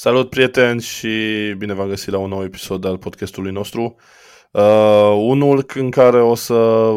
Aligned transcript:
Salut 0.00 0.30
prieteni 0.30 0.80
și 0.80 1.08
bine 1.56 1.74
v-am 1.74 1.88
găsit 1.88 2.12
la 2.12 2.18
un 2.18 2.28
nou 2.28 2.42
episod 2.42 2.84
al 2.84 2.98
podcastului 2.98 3.52
nostru. 3.52 3.96
Uh, 4.50 5.16
unul 5.16 5.66
în 5.74 5.90
care 5.90 6.22
o 6.22 6.34
să 6.34 6.90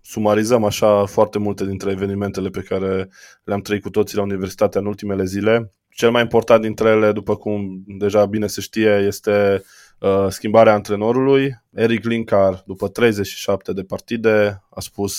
sumarizăm 0.00 0.64
așa 0.64 1.04
foarte 1.04 1.38
multe 1.38 1.66
dintre 1.66 1.90
evenimentele 1.90 2.48
pe 2.48 2.60
care 2.60 3.08
le-am 3.44 3.60
trăit 3.60 3.82
cu 3.82 3.90
toții 3.90 4.16
la 4.16 4.22
universitate 4.22 4.78
în 4.78 4.86
ultimele 4.86 5.24
zile. 5.24 5.72
Cel 5.88 6.10
mai 6.10 6.22
important 6.22 6.62
dintre 6.62 6.88
ele, 6.88 7.12
după 7.12 7.36
cum 7.36 7.82
deja 7.86 8.26
bine 8.26 8.46
se 8.46 8.60
știe, 8.60 9.04
este 9.06 9.62
uh, 9.98 10.26
schimbarea 10.28 10.72
antrenorului. 10.74 11.52
Eric 11.70 12.04
Linkar, 12.04 12.62
după 12.66 12.88
37 12.88 13.72
de 13.72 13.82
partide, 13.82 14.62
a 14.70 14.80
spus 14.80 15.14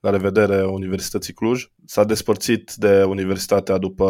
la 0.00 0.10
revedere 0.10 0.64
Universității 0.64 1.34
Cluj. 1.34 1.70
S-a 1.84 2.04
despărțit 2.04 2.72
de 2.74 3.02
Universitatea 3.02 3.78
după 3.78 4.04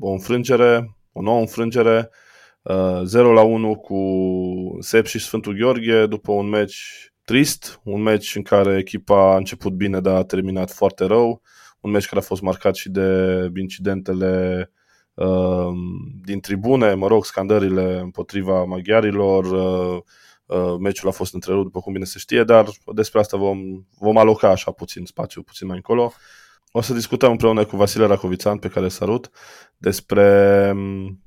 o 0.00 0.10
înfrângere, 0.10 0.96
o 1.12 1.22
nouă 1.22 1.40
înfrângere, 1.40 2.10
0 3.04 3.28
uh, 3.28 3.34
la 3.34 3.42
1 3.42 3.74
cu 3.74 3.98
Sep 4.80 5.06
și 5.06 5.18
Sfântul 5.18 5.54
Gheorghe 5.54 6.06
după 6.06 6.32
un 6.32 6.48
meci 6.48 7.12
trist, 7.24 7.80
un 7.84 8.02
meci 8.02 8.36
în 8.36 8.42
care 8.42 8.78
echipa 8.78 9.32
a 9.32 9.36
început 9.36 9.72
bine, 9.72 10.00
dar 10.00 10.14
a 10.14 10.24
terminat 10.24 10.70
foarte 10.70 11.04
rău, 11.04 11.42
un 11.80 11.90
meci 11.90 12.06
care 12.06 12.20
a 12.20 12.24
fost 12.24 12.42
marcat 12.42 12.74
și 12.74 12.88
de 12.88 13.50
incidentele 13.56 14.70
uh, 15.14 15.72
din 16.24 16.40
tribune, 16.40 16.94
mă 16.94 17.06
rog, 17.06 17.24
scandările 17.24 17.98
împotriva 17.98 18.64
maghiarilor, 18.64 19.44
uh, 19.44 20.02
uh, 20.46 20.76
meciul 20.80 21.08
a 21.08 21.12
fost 21.12 21.34
întrerupt, 21.34 21.64
după 21.64 21.80
cum 21.80 21.92
bine 21.92 22.04
se 22.04 22.18
știe, 22.18 22.44
dar 22.44 22.68
despre 22.94 23.18
asta 23.18 23.36
vom, 23.36 23.58
vom 23.98 24.16
aloca 24.16 24.48
așa 24.48 24.70
puțin 24.70 25.04
spațiu, 25.04 25.42
puțin 25.42 25.66
mai 25.66 25.76
încolo. 25.76 26.12
O 26.74 26.80
să 26.80 26.92
discutăm 26.92 27.30
împreună 27.30 27.64
cu 27.64 27.76
Vasile 27.76 28.06
Racovițan, 28.06 28.58
pe 28.58 28.68
care 28.68 28.88
salut, 28.88 29.30
despre 29.76 30.70
um, 30.74 31.22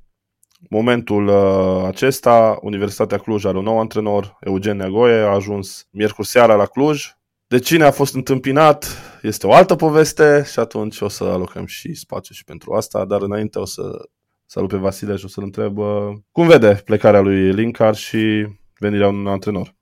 momentul 0.70 1.26
uh, 1.26 1.84
acesta. 1.86 2.58
Universitatea 2.60 3.18
Cluj 3.18 3.44
are 3.44 3.56
un 3.56 3.64
nou 3.64 3.80
antrenor, 3.80 4.36
Eugen 4.40 4.76
Neagoie, 4.76 5.20
a 5.20 5.34
ajuns 5.34 5.86
miercuri 5.90 6.26
seara 6.26 6.54
la 6.54 6.66
Cluj. 6.66 7.16
De 7.46 7.58
cine 7.58 7.84
a 7.84 7.90
fost 7.90 8.14
întâmpinat 8.14 8.86
este 9.22 9.46
o 9.46 9.52
altă 9.52 9.74
poveste 9.74 10.44
și 10.52 10.58
atunci 10.58 11.00
o 11.00 11.08
să 11.08 11.24
alocăm 11.24 11.66
și 11.66 11.94
spațiu 11.94 12.34
și 12.34 12.44
pentru 12.44 12.72
asta, 12.72 13.04
dar 13.04 13.22
înainte 13.22 13.58
o 13.58 13.64
să 13.64 14.08
salut 14.46 14.68
pe 14.68 14.76
Vasile 14.76 15.16
și 15.16 15.24
o 15.24 15.28
să-l 15.28 15.42
întreb 15.42 15.78
uh, 15.78 16.12
cum 16.32 16.46
vede 16.46 16.82
plecarea 16.84 17.20
lui 17.20 17.52
Linkar 17.52 17.94
și 17.94 18.46
venirea 18.78 19.08
unui 19.08 19.32
antrenor 19.32 19.74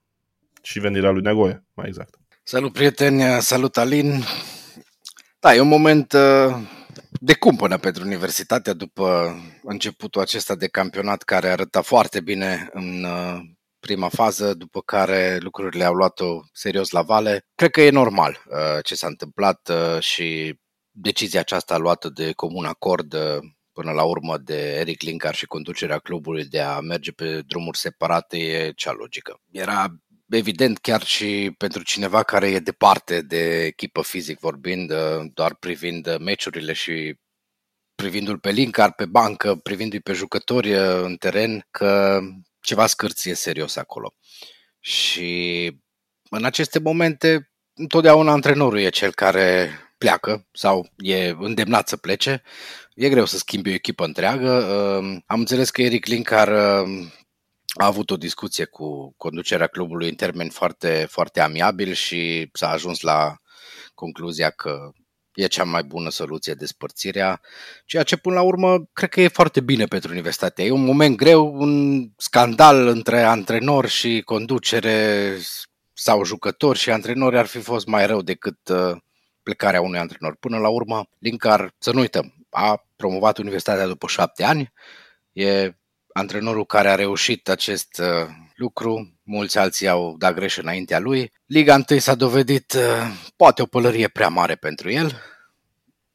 și 0.62 0.78
venirea 0.80 1.10
lui 1.10 1.22
Neagoie, 1.22 1.64
mai 1.74 1.86
exact. 1.88 2.18
Salut 2.42 2.72
prieteni, 2.72 3.22
salut 3.40 3.76
Alin. 3.76 4.22
Da, 5.44 5.54
e 5.54 5.60
un 5.60 5.68
moment 5.68 6.12
uh, 6.12 6.56
de 7.20 7.34
cumpănă 7.34 7.78
pentru 7.78 8.04
universitatea 8.04 8.72
după 8.72 9.36
începutul 9.62 10.20
acesta 10.20 10.54
de 10.54 10.68
campionat 10.68 11.22
care 11.22 11.48
arăta 11.48 11.80
foarte 11.80 12.20
bine 12.20 12.68
în 12.72 13.04
uh, 13.04 13.40
prima 13.80 14.08
fază, 14.08 14.54
după 14.54 14.80
care 14.80 15.38
lucrurile 15.40 15.84
au 15.84 15.94
luat-o 15.94 16.40
serios 16.52 16.90
la 16.90 17.02
vale. 17.02 17.46
Cred 17.54 17.70
că 17.70 17.80
e 17.80 17.90
normal 17.90 18.44
uh, 18.46 18.84
ce 18.84 18.94
s-a 18.94 19.06
întâmplat 19.06 19.70
și 19.98 20.58
decizia 20.90 21.40
aceasta 21.40 21.76
luată 21.76 22.08
de 22.08 22.32
comun 22.32 22.64
acord 22.64 23.16
până 23.72 23.92
la 23.92 24.02
urmă 24.02 24.38
de 24.38 24.76
Eric 24.78 25.02
Linkar 25.02 25.34
și 25.34 25.46
conducerea 25.46 25.98
clubului 25.98 26.44
de 26.44 26.60
a 26.60 26.80
merge 26.80 27.12
pe 27.12 27.40
drumuri 27.46 27.78
separate 27.78 28.38
e 28.38 28.72
cea 28.76 28.92
logică. 28.92 29.40
Era 29.50 29.86
evident 30.34 30.78
chiar 30.78 31.04
și 31.04 31.54
pentru 31.58 31.82
cineva 31.82 32.22
care 32.22 32.50
e 32.50 32.58
departe 32.58 33.20
de 33.20 33.64
echipă 33.64 34.02
fizic 34.02 34.38
vorbind, 34.38 34.90
uh, 34.90 35.30
doar 35.34 35.54
privind 35.54 36.06
uh, 36.06 36.18
meciurile 36.18 36.72
și 36.72 37.18
privindu-l 37.94 38.38
pe 38.38 38.50
Linkar, 38.50 38.92
pe 38.92 39.06
bancă, 39.06 39.54
privindu-i 39.54 40.00
pe 40.00 40.12
jucători 40.12 40.74
uh, 40.74 41.00
în 41.02 41.16
teren, 41.16 41.66
că 41.70 42.20
ceva 42.60 42.86
scârție 42.86 43.34
serios 43.34 43.76
acolo. 43.76 44.14
Și 44.80 45.70
în 46.30 46.44
aceste 46.44 46.78
momente, 46.78 47.52
întotdeauna 47.74 48.32
antrenorul 48.32 48.78
e 48.78 48.88
cel 48.88 49.12
care 49.12 49.70
pleacă 49.98 50.48
sau 50.52 50.88
e 50.96 51.28
îndemnat 51.38 51.88
să 51.88 51.96
plece. 51.96 52.42
E 52.94 53.08
greu 53.08 53.24
să 53.24 53.36
schimbi 53.36 53.70
o 53.70 53.72
echipă 53.72 54.04
întreagă. 54.04 54.66
Am 55.26 55.38
înțeles 55.38 55.70
că 55.70 55.82
Eric 55.82 56.06
Linkar 56.06 56.48
a 57.74 57.86
avut 57.86 58.10
o 58.10 58.16
discuție 58.16 58.64
cu 58.64 59.14
conducerea 59.16 59.66
clubului 59.66 60.08
în 60.08 60.14
termeni 60.14 60.50
foarte, 60.50 61.06
foarte 61.10 61.40
amiabil 61.40 61.92
și 61.92 62.50
s-a 62.52 62.70
ajuns 62.70 63.00
la 63.00 63.36
concluzia 63.94 64.50
că 64.50 64.90
e 65.34 65.46
cea 65.46 65.64
mai 65.64 65.82
bună 65.82 66.10
soluție 66.10 66.54
despărțirea, 66.54 67.40
ceea 67.84 68.02
ce 68.02 68.16
până 68.16 68.34
la 68.34 68.42
urmă 68.42 68.84
cred 68.92 69.08
că 69.08 69.20
e 69.20 69.28
foarte 69.28 69.60
bine 69.60 69.84
pentru 69.84 70.10
universitate. 70.10 70.62
E 70.62 70.70
un 70.70 70.84
moment 70.84 71.16
greu, 71.16 71.54
un 71.54 72.04
scandal 72.16 72.86
între 72.86 73.22
antrenori 73.22 73.88
și 73.88 74.22
conducere 74.24 75.36
sau 75.92 76.24
jucători 76.24 76.78
și 76.78 76.90
antrenori 76.90 77.38
ar 77.38 77.46
fi 77.46 77.58
fost 77.58 77.86
mai 77.86 78.06
rău 78.06 78.22
decât 78.22 78.68
uh, 78.68 78.96
plecarea 79.42 79.80
unui 79.80 79.98
antrenor. 79.98 80.36
Până 80.36 80.58
la 80.58 80.68
urmă, 80.68 81.08
Linkar, 81.18 81.74
să 81.78 81.92
nu 81.92 82.00
uităm, 82.00 82.34
a 82.50 82.86
promovat 82.96 83.38
universitatea 83.38 83.86
după 83.86 84.06
șapte 84.06 84.44
ani, 84.44 84.72
e 85.32 85.72
antrenorul 86.16 86.64
care 86.64 86.88
a 86.88 86.94
reușit 86.94 87.48
acest 87.48 87.98
uh, 87.98 88.28
lucru, 88.54 89.18
mulți 89.22 89.58
alții 89.58 89.88
au 89.88 90.16
dat 90.18 90.34
greș 90.34 90.56
înaintea 90.56 90.98
lui. 90.98 91.32
Liga 91.46 91.84
1 91.90 91.98
s-a 91.98 92.14
dovedit 92.14 92.72
uh, 92.72 92.82
poate 93.36 93.62
o 93.62 93.66
pălărie 93.66 94.08
prea 94.08 94.28
mare 94.28 94.54
pentru 94.54 94.90
el. 94.90 95.20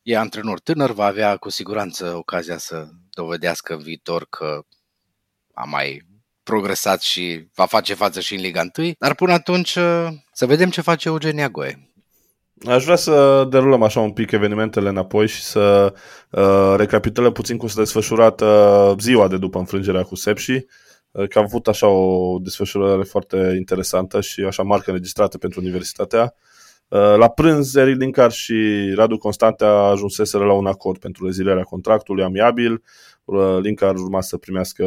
E 0.01 0.17
antrenor 0.17 0.59
tânăr, 0.59 0.91
va 0.91 1.05
avea 1.05 1.37
cu 1.37 1.49
siguranță 1.49 2.15
ocazia 2.15 2.57
să 2.57 2.87
dovedească 3.09 3.73
în 3.73 3.79
viitor 3.79 4.27
că 4.29 4.61
a 5.53 5.63
mai 5.63 6.01
progresat 6.43 7.01
și 7.01 7.47
va 7.53 7.65
face 7.65 7.93
față 7.93 8.19
și 8.19 8.35
în 8.35 8.41
Liga 8.41 8.69
1, 8.77 8.91
dar 8.99 9.15
până 9.15 9.33
atunci 9.33 9.75
uh, 9.75 10.07
să 10.31 10.45
vedem 10.45 10.69
ce 10.69 10.81
face 10.81 11.07
Eugenia 11.07 11.49
Goe. 11.49 11.88
Aș 12.67 12.83
vrea 12.83 12.95
să 12.95 13.47
derulăm 13.49 13.83
așa 13.83 13.99
un 13.99 14.11
pic 14.11 14.31
evenimentele 14.31 14.89
înapoi 14.89 15.27
și 15.27 15.41
să 15.41 15.93
uh, 16.31 16.73
recapitulăm 16.77 17.31
puțin 17.31 17.57
cum 17.57 17.67
s-a 17.67 17.79
desfășurat 17.79 18.41
uh, 18.41 18.93
ziua 18.99 19.27
de 19.27 19.37
după 19.37 19.59
înfrângerea 19.59 20.03
cu 20.03 20.15
Sepsi, 20.15 20.51
uh, 20.51 21.27
că 21.27 21.39
a 21.39 21.41
avut 21.41 21.67
așa 21.67 21.87
o 21.87 22.37
desfășurare 22.39 23.03
foarte 23.03 23.53
interesantă 23.57 24.21
și 24.21 24.41
așa 24.41 24.63
marcă 24.63 24.89
înregistrată 24.89 25.37
pentru 25.37 25.59
universitatea. 25.59 26.33
Uh, 26.87 27.15
la 27.17 27.29
prânz, 27.29 27.75
Eric 27.75 27.99
Linkar 27.99 28.31
și 28.31 28.91
Radu 28.95 29.17
Constante 29.17 29.65
ajunseseră 29.65 30.45
la 30.45 30.53
un 30.53 30.65
acord 30.65 30.99
pentru 30.99 31.25
rezilierea 31.25 31.63
contractului 31.63 32.23
amiabil. 32.23 32.83
Uh, 33.25 33.57
Linkar 33.61 33.95
urma 33.95 34.21
să 34.21 34.37
primească 34.37 34.85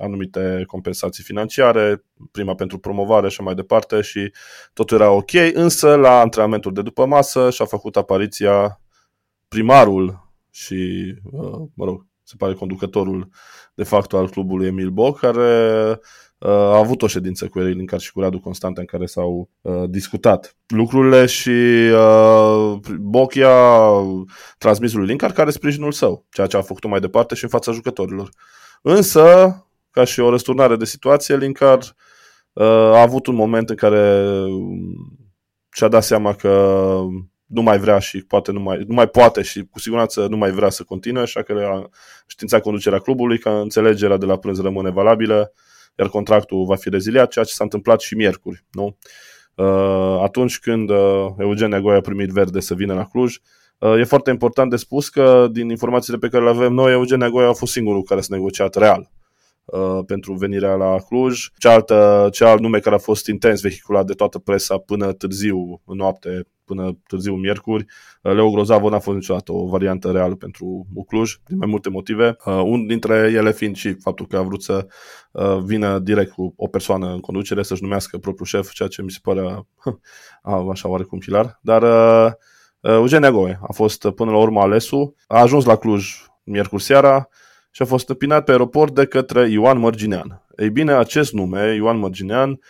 anumite 0.00 0.64
compensații 0.66 1.24
financiare, 1.24 2.04
prima 2.30 2.54
pentru 2.54 2.78
promovare 2.78 3.28
și 3.28 3.40
mai 3.40 3.54
departe 3.54 4.00
și 4.00 4.32
totul 4.72 5.00
era 5.00 5.10
ok, 5.10 5.32
însă 5.52 5.94
la 5.94 6.20
antrenamentul 6.20 6.72
de 6.72 6.82
după 6.82 7.06
masă 7.06 7.50
și-a 7.50 7.64
făcut 7.64 7.96
apariția 7.96 8.80
primarul 9.48 10.32
și, 10.50 11.14
uh, 11.32 11.60
mă 11.74 11.84
rog, 11.84 12.06
se 12.22 12.34
pare 12.38 12.54
conducătorul 12.54 13.28
de 13.74 13.84
facto 13.84 14.16
al 14.16 14.30
clubului 14.30 14.66
Emil 14.66 14.90
Boc, 14.90 15.18
care 15.18 15.90
uh, 16.38 16.48
a 16.48 16.76
avut 16.76 17.02
o 17.02 17.06
ședință 17.06 17.46
cu 17.46 17.60
Eric 17.60 17.76
Linkar 17.76 18.00
și 18.00 18.12
cu 18.12 18.20
Radu 18.20 18.40
Constante 18.40 18.80
în 18.80 18.86
care 18.86 19.06
s-au 19.06 19.50
uh, 19.60 19.82
discutat 19.88 20.56
lucrurile 20.66 21.26
și 21.26 21.50
uh, 21.92 22.78
Boc 22.98 23.34
i-a 23.34 23.90
transmis 24.58 24.92
lui 24.92 25.06
Linkar 25.06 25.32
care 25.32 25.50
sprijinul 25.50 25.92
său, 25.92 26.26
ceea 26.30 26.46
ce 26.46 26.56
a 26.56 26.62
făcut 26.62 26.86
mai 26.86 27.00
departe 27.00 27.34
și 27.34 27.44
în 27.44 27.50
fața 27.50 27.72
jucătorilor. 27.72 28.30
Însă, 28.82 29.54
ca 29.90 30.04
și 30.04 30.20
o 30.20 30.30
răsturnare 30.30 30.76
de 30.76 30.84
situație, 30.84 31.36
Linkar 31.36 31.78
uh, 32.52 32.64
a 32.64 33.00
avut 33.00 33.26
un 33.26 33.34
moment 33.34 33.70
în 33.70 33.76
care 33.76 34.22
um, 34.44 35.18
și-a 35.72 35.88
dat 35.88 36.02
seama 36.02 36.34
că 36.34 37.02
nu 37.46 37.62
mai 37.62 37.78
vrea 37.78 37.98
și 37.98 38.22
poate 38.22 38.52
nu 38.52 38.60
mai, 38.60 38.84
nu 38.86 38.94
mai 38.94 39.08
poate 39.08 39.42
și 39.42 39.66
cu 39.70 39.78
siguranță 39.78 40.26
nu 40.26 40.36
mai 40.36 40.50
vrea 40.50 40.68
să 40.68 40.82
continue, 40.82 41.22
așa 41.22 41.42
că 41.42 41.52
a 41.52 41.88
știința 42.26 42.60
conducerea 42.60 42.98
clubului 42.98 43.38
că 43.38 43.48
înțelegerea 43.48 44.16
de 44.16 44.26
la 44.26 44.38
prânz 44.38 44.60
rămâne 44.60 44.90
valabilă, 44.90 45.52
iar 45.98 46.08
contractul 46.08 46.64
va 46.64 46.76
fi 46.76 46.88
reziliat, 46.88 47.30
ceea 47.30 47.44
ce 47.44 47.52
s-a 47.52 47.64
întâmplat 47.64 48.00
și 48.00 48.14
miercuri. 48.14 48.64
Nu? 48.70 48.96
Uh, 49.54 50.20
atunci 50.22 50.58
când 50.58 50.90
uh, 50.90 51.26
Eugen 51.38 51.68
Negoia 51.68 51.96
a 51.96 52.00
primit 52.00 52.28
verde 52.28 52.60
să 52.60 52.74
vină 52.74 52.94
la 52.94 53.04
Cluj, 53.04 53.36
e 53.98 54.04
foarte 54.04 54.30
important 54.30 54.70
de 54.70 54.76
spus 54.76 55.08
că 55.08 55.48
din 55.52 55.68
informațiile 55.68 56.18
pe 56.18 56.28
care 56.28 56.44
le 56.44 56.50
avem 56.50 56.72
noi, 56.72 56.92
Eugen 56.92 57.18
Negoia 57.18 57.48
a 57.48 57.52
fost 57.52 57.72
singurul 57.72 58.02
care 58.02 58.20
s-a 58.20 58.34
negociat 58.34 58.74
real 58.74 59.10
Uh, 59.72 60.04
pentru 60.06 60.34
venirea 60.34 60.74
la 60.74 60.96
Cluj. 61.08 61.48
Cealaltă, 61.58 62.28
cealalt 62.32 62.60
nume 62.60 62.78
care 62.78 62.94
a 62.94 62.98
fost 62.98 63.26
intens 63.26 63.60
vehiculat 63.60 64.06
de 64.06 64.12
toată 64.12 64.38
presa 64.38 64.78
până 64.78 65.12
târziu, 65.12 65.80
în 65.84 65.96
noapte, 65.96 66.46
până 66.64 66.98
târziu 67.06 67.34
miercuri, 67.34 67.84
uh, 68.22 68.32
Leo 68.32 68.50
Grozavo 68.50 68.88
n-a 68.88 68.98
fost 68.98 69.16
niciodată 69.16 69.52
o 69.52 69.66
variantă 69.66 70.10
reală 70.10 70.34
pentru 70.34 70.86
Cluj, 71.06 71.36
din 71.46 71.56
mai 71.56 71.68
multe 71.68 71.88
motive. 71.88 72.36
Uh, 72.44 72.52
unul 72.54 72.86
dintre 72.86 73.14
ele 73.34 73.52
fiind 73.52 73.76
și 73.76 73.92
faptul 73.92 74.26
că 74.26 74.36
a 74.36 74.42
vrut 74.42 74.62
să 74.62 74.86
uh, 75.32 75.58
vină 75.64 75.98
direct 75.98 76.32
cu 76.32 76.54
o 76.56 76.66
persoană 76.66 77.12
în 77.12 77.20
conducere, 77.20 77.62
să-și 77.62 77.82
numească 77.82 78.18
propriul 78.18 78.46
șef, 78.46 78.70
ceea 78.70 78.88
ce 78.88 79.02
mi 79.02 79.10
se 79.10 79.18
pare 79.22 79.66
așa 80.70 80.88
oarecum 80.88 81.20
hilar. 81.20 81.58
Dar 81.62 81.82
uh, 81.82 82.32
Eugenia 82.80 83.30
Goe 83.30 83.58
a 83.62 83.72
fost 83.72 84.10
până 84.10 84.30
la 84.30 84.38
urmă 84.38 84.60
alesul, 84.60 85.14
a 85.26 85.40
ajuns 85.40 85.64
la 85.64 85.76
Cluj 85.76 86.26
miercuri 86.42 86.82
seara, 86.82 87.28
și 87.70 87.82
a 87.82 87.84
fost 87.84 88.06
tăpinat 88.06 88.44
pe 88.44 88.50
aeroport 88.50 88.94
de 88.94 89.06
către 89.06 89.48
Ioan 89.48 89.78
Mărginean. 89.78 90.46
Ei 90.56 90.70
bine, 90.70 90.92
acest 90.92 91.32
nume, 91.32 91.74
Ioan 91.74 91.98
Mărginean, 91.98 92.60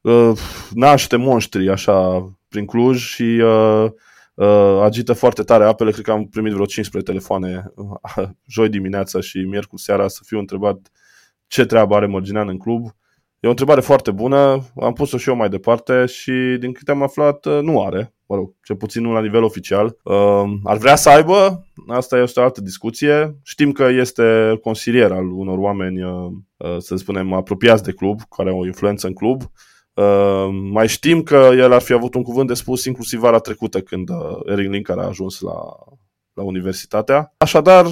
uh, 0.00 0.38
naște 0.70 1.16
monștri 1.16 1.70
așa 1.70 2.28
prin 2.48 2.66
Cluj 2.66 3.02
și 3.02 3.22
uh, 3.22 3.86
uh, 4.34 4.80
agită 4.82 5.12
foarte 5.12 5.42
tare 5.42 5.64
apele. 5.64 5.90
Cred 5.90 6.04
că 6.04 6.10
am 6.10 6.28
primit 6.28 6.52
vreo 6.52 6.66
15 6.66 7.10
telefoane 7.10 7.72
joi 8.54 8.68
dimineața 8.68 9.20
și 9.20 9.38
miercuri 9.38 9.82
seara 9.82 10.08
să 10.08 10.20
fiu 10.24 10.38
întrebat 10.38 10.90
ce 11.46 11.64
treabă 11.64 11.94
are 11.94 12.06
Mărginean 12.06 12.48
în 12.48 12.58
club. 12.58 12.86
E 13.40 13.46
o 13.46 13.50
întrebare 13.50 13.80
foarte 13.80 14.10
bună, 14.10 14.64
am 14.80 14.92
pus-o 14.92 15.16
și 15.16 15.28
eu 15.28 15.36
mai 15.36 15.48
departe 15.48 16.06
și 16.06 16.32
din 16.58 16.72
câte 16.72 16.90
am 16.90 17.02
aflat 17.02 17.46
nu 17.62 17.82
are 17.84 18.14
mă 18.32 18.38
rog, 18.38 18.54
cel 18.62 18.76
puțin 18.76 19.02
nu 19.02 19.12
la 19.12 19.20
nivel 19.20 19.42
oficial. 19.42 19.96
Uh, 20.02 20.52
ar 20.64 20.76
vrea 20.76 20.96
să 20.96 21.08
aibă, 21.08 21.66
asta 21.88 22.18
este 22.18 22.40
o 22.40 22.42
altă 22.42 22.60
discuție. 22.60 23.36
Știm 23.42 23.72
că 23.72 23.88
este 23.88 24.58
consilier 24.62 25.12
al 25.12 25.30
unor 25.30 25.58
oameni, 25.58 26.02
uh, 26.02 26.30
uh, 26.56 26.76
să 26.78 26.96
spunem, 26.96 27.32
apropiați 27.32 27.82
de 27.82 27.92
club, 27.92 28.20
care 28.36 28.50
au 28.50 28.58
o 28.58 28.66
influență 28.66 29.06
în 29.06 29.12
club. 29.12 29.42
Uh, 29.94 30.48
mai 30.70 30.88
știm 30.88 31.22
că 31.22 31.50
el 31.56 31.72
ar 31.72 31.80
fi 31.80 31.92
avut 31.92 32.14
un 32.14 32.22
cuvânt 32.22 32.48
de 32.48 32.54
spus 32.54 32.84
inclusiv 32.84 33.20
vara 33.20 33.38
trecută 33.38 33.80
când 33.80 34.08
uh, 34.08 34.16
Erin 34.46 34.70
Linkar 34.70 34.98
a 34.98 35.06
ajuns 35.06 35.40
la, 35.40 35.58
la 36.32 36.42
universitatea. 36.42 37.34
Așadar, 37.36 37.86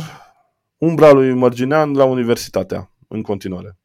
umbra 0.78 1.12
lui 1.12 1.34
Mărginean 1.34 1.92
la 1.92 2.04
universitatea, 2.04 2.90
în 3.08 3.22
continuare. 3.22 3.78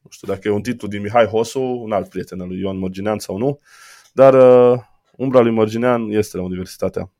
Nu 0.00 0.10
știu 0.10 0.28
dacă 0.28 0.48
e 0.48 0.50
un 0.50 0.62
titlu 0.62 0.88
din 0.88 1.00
Mihai 1.00 1.26
Hosu, 1.26 1.62
un 1.62 1.92
alt 1.92 2.08
prieten 2.08 2.40
al 2.40 2.48
lui 2.48 2.60
Ioan 2.60 2.78
Mărginean 2.78 3.18
sau 3.18 3.38
nu, 3.38 3.58
dar 4.12 4.34
uh, 4.34 4.78
umbra 5.16 5.40
lui 5.40 5.52
Mărginean 5.52 6.10
este 6.10 6.36
la 6.36 6.42
universitatea. 6.42 7.10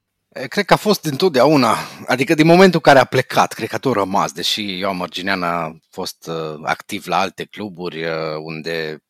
Cred 0.48 0.64
că 0.64 0.72
a 0.72 0.76
fost 0.76 1.04
întotdeauna, 1.04 1.76
adică 2.06 2.34
din 2.34 2.46
momentul 2.46 2.74
în 2.74 2.92
care 2.92 2.98
a 2.98 3.04
plecat, 3.04 3.52
cred 3.52 3.68
că 3.68 3.74
a 3.74 3.78
tot 3.78 3.94
rămas, 3.94 4.32
deși 4.32 4.78
Ioan 4.78 4.96
Mărginean 4.96 5.42
a 5.42 5.78
fost 5.90 6.26
uh, 6.26 6.60
activ 6.62 7.06
la 7.06 7.18
alte 7.18 7.44
cluburi 7.44 8.04
uh, 8.04 8.10
unde, 8.42 9.04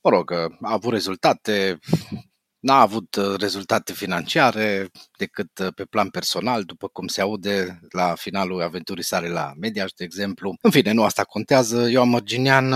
mă 0.00 0.10
rog, 0.10 0.30
uh, 0.30 0.56
a 0.60 0.72
avut 0.72 0.92
rezultate, 0.92 1.78
n-a 2.58 2.80
avut 2.80 3.18
rezultate 3.38 3.92
financiare 3.92 4.88
decât 5.18 5.50
pe 5.74 5.84
plan 5.84 6.08
personal, 6.08 6.62
după 6.62 6.88
cum 6.88 7.06
se 7.06 7.20
aude 7.20 7.80
la 7.90 8.14
finalul 8.14 8.62
aventurii 8.62 9.04
sale 9.04 9.28
la 9.28 9.52
Mediaș, 9.60 9.90
de 9.90 10.04
exemplu. 10.04 10.56
În 10.60 10.70
fine, 10.70 10.92
nu 10.92 11.04
asta 11.04 11.24
contează. 11.24 11.88
Ioan 11.88 12.08
Mărginean 12.08 12.72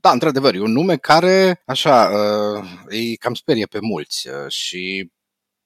da, 0.00 0.10
într-adevăr, 0.10 0.54
e 0.54 0.60
un 0.60 0.72
nume 0.72 0.96
care, 0.96 1.62
așa, 1.66 2.10
uh, 2.12 2.64
îi 2.86 3.16
cam 3.16 3.34
sperie 3.34 3.66
pe 3.66 3.78
mulți 3.80 4.28
uh, 4.28 4.34
și, 4.48 5.10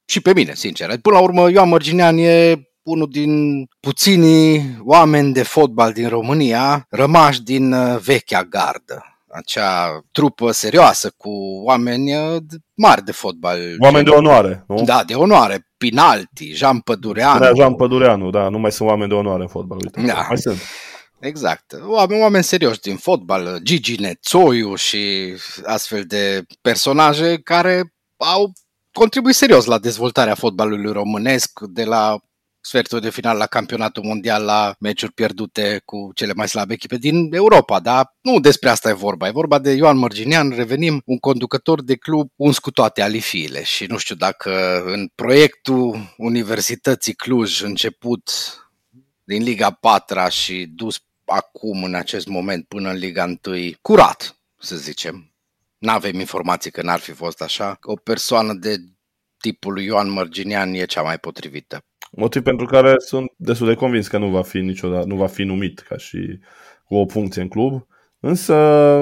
și 0.05 0.21
pe 0.21 0.33
mine, 0.33 0.55
sincer. 0.55 0.99
Până 1.01 1.17
la 1.17 1.23
urmă, 1.23 1.51
Ioan 1.51 1.69
Mărginean 1.69 2.19
e 2.19 2.63
unul 2.83 3.09
din 3.11 3.65
puținii 3.81 4.79
oameni 4.85 5.33
de 5.33 5.43
fotbal 5.43 5.93
din 5.93 6.09
România 6.09 6.87
rămași 6.91 7.43
din 7.43 7.73
uh, 7.73 7.99
vechea 7.99 8.43
gardă 8.43 9.09
acea 9.37 10.01
trupă 10.13 10.51
serioasă 10.51 11.13
cu 11.17 11.31
oameni 11.65 12.11
mari 12.75 13.05
de 13.05 13.13
fotbal. 13.13 13.59
Oameni 13.79 14.05
de 14.05 14.11
onoare, 14.11 14.65
nu? 14.69 14.83
Da, 14.85 15.03
de 15.07 15.15
onoare. 15.15 15.69
Pinalti, 15.77 16.53
Jean 16.53 16.81
Pădureanu. 16.81 17.51
Jean 17.57 17.75
Pădureanu, 17.75 18.31
da, 18.31 18.49
nu 18.49 18.59
mai 18.59 18.73
sunt 18.73 18.89
oameni 18.89 19.09
de 19.09 19.15
onoare 19.15 19.43
în 19.43 19.49
fotbal, 19.49 19.79
uite. 19.83 20.13
Da. 20.13 20.25
Mai 20.29 20.39
sunt. 20.39 20.57
Exact. 21.19 21.73
Oameni, 21.83 22.21
oameni 22.21 22.45
serioși 22.45 22.81
din 22.81 22.97
fotbal, 22.97 23.61
Gigi 23.63 24.01
Nețoiu 24.01 24.75
și 24.75 25.35
astfel 25.65 26.05
de 26.05 26.45
personaje 26.61 27.41
care 27.41 27.95
au 28.17 28.53
contribuit 28.93 29.35
serios 29.35 29.65
la 29.65 29.79
dezvoltarea 29.79 30.35
fotbalului 30.35 30.93
românesc, 30.93 31.61
de 31.61 31.85
la 31.85 32.19
sfertul 32.61 33.01
de 33.01 33.11
final 33.11 33.37
la 33.37 33.47
campionatul 33.47 34.03
mondial, 34.03 34.45
la 34.45 34.75
meciuri 34.79 35.13
pierdute 35.13 35.83
cu 35.85 36.11
cele 36.15 36.33
mai 36.33 36.49
slabe 36.49 36.73
echipe 36.73 36.97
din 36.97 37.35
Europa, 37.35 37.81
dar 37.81 38.15
nu 38.21 38.41
despre 38.41 38.69
asta 38.69 38.89
e 38.89 38.93
vorba. 38.93 39.27
E 39.27 39.31
vorba 39.31 39.59
de 39.59 39.71
Ioan 39.71 39.97
Mărginean, 39.97 40.51
revenim, 40.51 41.03
un 41.05 41.19
conducător 41.19 41.83
de 41.83 41.97
club 41.97 42.31
uns 42.37 42.59
cu 42.59 42.71
toate 42.71 43.03
alifiile 43.03 43.63
și 43.63 43.85
nu 43.85 43.97
știu 43.97 44.15
dacă 44.15 44.83
în 44.85 45.09
proiectul 45.15 46.15
Universității 46.17 47.15
Cluj 47.15 47.63
început 47.63 48.31
din 49.25 49.43
Liga 49.43 49.71
4 49.71 50.19
și 50.29 50.67
dus 50.75 51.05
acum, 51.25 51.85
în 51.85 51.95
acest 51.95 52.27
moment, 52.27 52.65
până 52.67 52.91
în 52.91 52.97
Liga 52.97 53.25
1, 53.47 53.57
curat, 53.83 54.39
să 54.59 54.77
zicem. 54.77 55.35
Nu 55.79 55.91
avem 55.91 56.19
informații 56.19 56.71
că 56.71 56.83
n-ar 56.83 56.99
fi 56.99 57.13
fost 57.13 57.43
așa. 57.43 57.79
O 57.83 57.95
persoană 57.95 58.53
de 58.53 58.77
tipul 59.39 59.73
lui 59.73 59.85
Ioan 59.85 60.11
Mărginian 60.11 60.73
e 60.73 60.85
cea 60.85 61.03
mai 61.03 61.19
potrivită. 61.19 61.85
Motiv 62.13 62.43
pentru 62.43 62.67
care 62.67 62.95
sunt 62.99 63.33
destul 63.37 63.67
de 63.67 63.75
convins 63.75 64.09
că 64.09 64.19
nu 64.19 64.29
va 64.29 64.43
fi 64.43 64.59
niciodată, 64.59 65.07
nu 65.07 65.17
va 65.17 65.27
fi 65.27 65.43
numit 65.43 65.79
ca 65.79 65.97
și 65.97 66.39
cu 66.85 66.95
o 66.95 67.07
funcție 67.07 67.43
în 67.43 67.49
club. 67.49 67.87
Însă, 68.21 68.55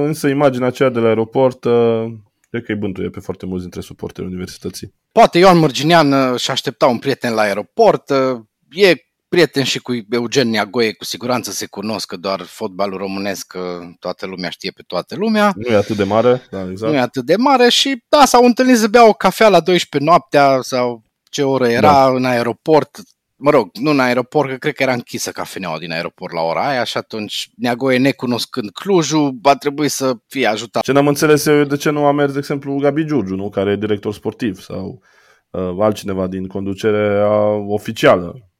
însă 0.04 0.28
imaginea 0.28 0.66
aceea 0.66 0.88
de 0.88 0.98
la 0.98 1.06
aeroport 1.06 1.64
uh, 1.64 2.04
cred 2.50 2.64
că 2.64 2.72
îi 2.72 2.78
bântuie 2.78 3.08
pe 3.08 3.20
foarte 3.20 3.46
mulți 3.46 3.62
dintre 3.62 3.80
suporterii 3.80 4.30
universității. 4.30 4.94
Poate 5.12 5.38
Ioan 5.38 5.58
Mărginian 5.58 6.12
uh, 6.12 6.40
și 6.40 6.50
aștepta 6.50 6.86
un 6.86 6.98
prieten 6.98 7.34
la 7.34 7.40
aeroport. 7.40 8.10
Uh, 8.10 8.40
e 8.70 8.94
prieten 9.32 9.64
și 9.64 9.78
cu 9.78 9.92
Eugen 10.10 10.48
Neagoe, 10.48 10.92
cu 10.92 11.04
siguranță 11.04 11.50
se 11.50 11.66
cunosc 11.66 12.06
că 12.06 12.16
doar 12.16 12.40
fotbalul 12.40 12.98
românesc, 12.98 13.56
toată 13.98 14.26
lumea 14.26 14.50
știe 14.50 14.70
pe 14.70 14.82
toată 14.86 15.14
lumea. 15.16 15.52
Nu 15.56 15.72
e 15.72 15.76
atât 15.76 15.96
de 15.96 16.04
mare, 16.04 16.46
da, 16.50 16.70
exact. 16.70 16.92
Nu 16.92 16.98
e 16.98 17.00
atât 17.00 17.24
de 17.24 17.36
mare 17.36 17.68
și 17.68 18.04
da, 18.08 18.24
s-au 18.24 18.44
întâlnit 18.44 18.76
să 18.76 18.86
bea 18.86 19.08
o 19.08 19.12
cafea 19.12 19.48
la 19.48 19.60
12 19.60 20.10
noaptea 20.10 20.58
sau 20.60 21.02
ce 21.30 21.42
oră 21.42 21.68
era 21.68 21.92
da. 21.92 22.08
în 22.08 22.24
aeroport, 22.24 22.98
mă 23.36 23.50
rog, 23.50 23.70
nu 23.72 23.90
în 23.90 24.00
aeroport, 24.00 24.48
că 24.48 24.56
cred 24.56 24.74
că 24.74 24.82
era 24.82 24.92
închisă 24.92 25.30
cafeneaua 25.30 25.78
din 25.78 25.92
aeroport 25.92 26.32
la 26.32 26.40
ora 26.40 26.68
aia 26.68 26.84
și 26.84 26.96
atunci 26.96 27.50
Neagoe, 27.56 27.98
necunoscând 27.98 28.70
Clujul, 28.70 29.38
va 29.42 29.54
trebui 29.54 29.88
să 29.88 30.14
fie 30.26 30.46
ajutat. 30.46 30.82
Ce 30.82 30.92
n-am 30.92 31.08
înțeles 31.08 31.46
eu 31.46 31.64
de 31.64 31.76
ce 31.76 31.90
nu 31.90 32.04
a 32.04 32.12
mers, 32.12 32.32
de 32.32 32.38
exemplu, 32.38 32.76
Gabi 32.76 33.04
Giurgiu, 33.04 33.34
nu? 33.34 33.48
care 33.48 33.70
e 33.70 33.76
director 33.76 34.14
sportiv 34.14 34.60
sau 34.60 35.02
uh, 35.50 35.76
altcineva 35.78 36.26
din 36.26 36.46
conducere 36.46 37.24
oficială 37.66 38.51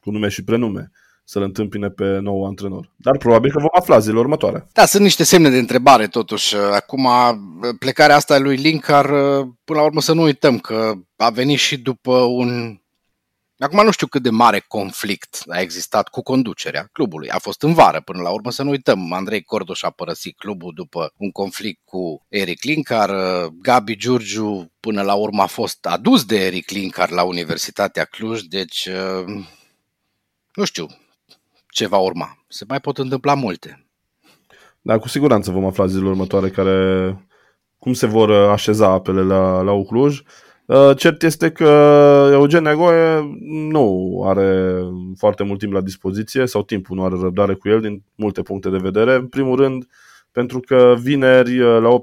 cu 0.00 0.10
nume 0.10 0.28
și 0.28 0.44
prenume 0.44 0.90
să-l 1.24 1.42
întâmpine 1.42 1.88
pe 1.88 2.18
nou 2.18 2.46
antrenor. 2.46 2.92
Dar 2.96 3.16
probabil 3.16 3.50
că 3.50 3.58
vom 3.58 3.68
afla 3.72 3.98
zilele 3.98 4.20
următoare. 4.20 4.66
Da, 4.72 4.86
sunt 4.86 5.02
niște 5.02 5.24
semne 5.24 5.50
de 5.50 5.58
întrebare 5.58 6.06
totuși. 6.06 6.56
Acum, 6.56 7.08
plecarea 7.78 8.16
asta 8.16 8.34
a 8.34 8.38
lui 8.38 8.56
Linkar, 8.56 9.06
până 9.64 9.78
la 9.78 9.82
urmă 9.82 10.00
să 10.00 10.12
nu 10.12 10.22
uităm 10.22 10.58
că 10.58 10.92
a 11.16 11.30
venit 11.30 11.58
și 11.58 11.78
după 11.78 12.12
un... 12.12 12.76
Acum 13.58 13.84
nu 13.84 13.90
știu 13.90 14.06
cât 14.06 14.22
de 14.22 14.30
mare 14.30 14.64
conflict 14.68 15.42
a 15.48 15.60
existat 15.60 16.08
cu 16.08 16.22
conducerea 16.22 16.88
clubului. 16.92 17.30
A 17.30 17.38
fost 17.38 17.62
în 17.62 17.74
vară, 17.74 18.00
până 18.00 18.22
la 18.22 18.30
urmă 18.30 18.50
să 18.50 18.62
nu 18.62 18.70
uităm. 18.70 19.12
Andrei 19.12 19.42
Cordoș 19.42 19.82
a 19.82 19.90
părăsit 19.90 20.36
clubul 20.36 20.72
după 20.74 21.12
un 21.16 21.30
conflict 21.30 21.80
cu 21.84 22.26
Eric 22.28 22.62
Linkar. 22.62 23.10
Gabi 23.62 23.96
Giurgiu 23.96 24.72
până 24.80 25.02
la 25.02 25.14
urmă 25.14 25.42
a 25.42 25.46
fost 25.46 25.86
adus 25.86 26.24
de 26.24 26.44
Eric 26.46 26.70
Linkar 26.70 27.10
la 27.10 27.22
Universitatea 27.22 28.04
Cluj, 28.04 28.40
deci 28.40 28.88
nu 30.58 30.64
știu 30.64 30.86
ce 31.70 31.86
va 31.86 31.96
urma. 31.96 32.38
Se 32.48 32.64
mai 32.68 32.80
pot 32.80 32.98
întâmpla 32.98 33.34
multe. 33.34 33.86
Da, 34.80 34.98
cu 34.98 35.08
siguranță 35.08 35.50
vom 35.50 35.64
afla 35.64 35.86
zilele 35.86 36.08
următoare 36.08 36.48
care, 36.48 37.16
cum 37.78 37.92
se 37.92 38.06
vor 38.06 38.30
așeza 38.30 38.88
apele 38.88 39.22
la, 39.22 39.60
la 39.60 39.72
Ucluj. 39.72 40.20
Uh, 40.66 40.96
cert 40.96 41.22
este 41.22 41.50
că 41.50 41.64
Eugen 42.32 42.62
Negoe 42.62 43.36
nu 43.70 44.22
are 44.26 44.80
foarte 45.16 45.42
mult 45.42 45.58
timp 45.58 45.72
la 45.72 45.80
dispoziție 45.80 46.46
sau 46.46 46.62
timpul 46.62 46.96
nu 46.96 47.04
are 47.04 47.14
răbdare 47.20 47.54
cu 47.54 47.68
el 47.68 47.80
din 47.80 48.02
multe 48.14 48.42
puncte 48.42 48.70
de 48.70 48.78
vedere. 48.78 49.14
În 49.14 49.26
primul 49.26 49.56
rând, 49.56 49.86
pentru 50.32 50.60
că 50.60 50.94
vineri 51.00 51.60
uh, 51.60 51.80
la 51.80 51.88
18.45 51.88 51.94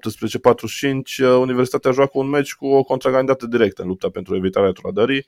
uh, 0.92 1.28
Universitatea 1.40 1.92
joacă 1.92 2.12
un 2.14 2.30
meci 2.30 2.56
cu 2.56 2.68
o 2.68 2.84
contracandidată 2.84 3.46
directă 3.46 3.82
în 3.82 3.88
lupta 3.88 4.10
pentru 4.10 4.36
evitarea 4.36 4.72
trădării, 4.72 5.26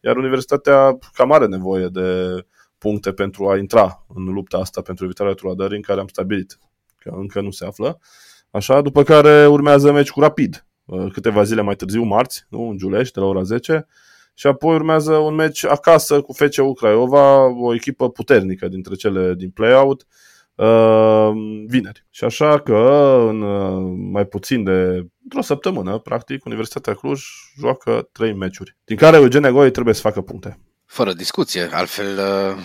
iar 0.00 0.16
Universitatea 0.16 0.98
cam 1.12 1.32
are 1.32 1.46
nevoie 1.46 1.86
de 1.86 2.40
puncte 2.78 3.12
pentru 3.12 3.48
a 3.48 3.56
intra 3.56 4.04
în 4.14 4.24
lupta 4.24 4.58
asta 4.58 4.80
pentru 4.80 5.04
evitarea 5.04 5.32
trudării 5.32 5.76
în 5.76 5.82
care 5.82 6.00
am 6.00 6.06
stabilit 6.06 6.58
că 6.98 7.10
încă 7.16 7.40
nu 7.40 7.50
se 7.50 7.64
află. 7.64 7.98
Așa, 8.50 8.80
după 8.80 9.02
care 9.02 9.46
urmează 9.46 9.92
meci 9.92 10.10
cu 10.10 10.20
Rapid, 10.20 10.66
uh, 10.84 11.12
câteva 11.12 11.42
zile 11.42 11.60
mai 11.60 11.74
târziu, 11.74 12.02
marți, 12.02 12.46
nu, 12.48 12.68
în 12.68 12.76
Giulești, 12.76 13.14
de 13.14 13.20
la 13.20 13.26
ora 13.26 13.42
10, 13.42 13.86
și 14.34 14.46
apoi 14.46 14.74
urmează 14.74 15.12
un 15.12 15.34
meci 15.34 15.64
acasă 15.64 16.20
cu 16.20 16.32
FCU 16.32 16.72
Craiova, 16.72 17.44
o 17.44 17.74
echipă 17.74 18.10
puternică 18.10 18.68
dintre 18.68 18.94
cele 18.94 19.34
din 19.34 19.50
play-out, 19.50 20.06
uh, 20.54 21.30
vineri. 21.66 22.06
Și 22.10 22.24
așa 22.24 22.60
că 22.60 22.76
în 23.28 23.42
uh, 23.42 23.96
mai 24.12 24.26
puțin 24.26 24.64
de 24.64 25.06
într-o 25.22 25.42
săptămână, 25.42 25.98
practic, 25.98 26.44
Universitatea 26.44 26.94
Cluj 26.94 27.22
joacă 27.60 28.08
trei 28.12 28.34
meciuri, 28.34 28.76
din 28.84 28.96
care 28.96 29.16
Eugen 29.16 29.52
Goi 29.52 29.70
trebuie 29.70 29.94
să 29.94 30.00
facă 30.00 30.20
puncte. 30.20 30.58
Fără 30.98 31.12
discuție, 31.12 31.68
altfel 31.72 32.18
uh, 32.18 32.64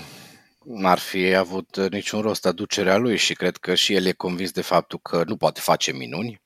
n-ar 0.63 0.99
fi 0.99 1.33
avut 1.33 1.75
uh, 1.75 1.91
niciun 1.91 2.21
rost 2.21 2.45
aducerea 2.45 2.97
lui 2.97 3.17
și 3.17 3.33
cred 3.33 3.57
că 3.57 3.75
și 3.75 3.93
el 3.93 4.05
e 4.05 4.11
convins 4.11 4.51
de 4.51 4.61
faptul 4.61 4.99
că 4.99 5.23
nu 5.25 5.37
poate 5.37 5.59
face 5.59 5.91
minuni. 5.91 6.41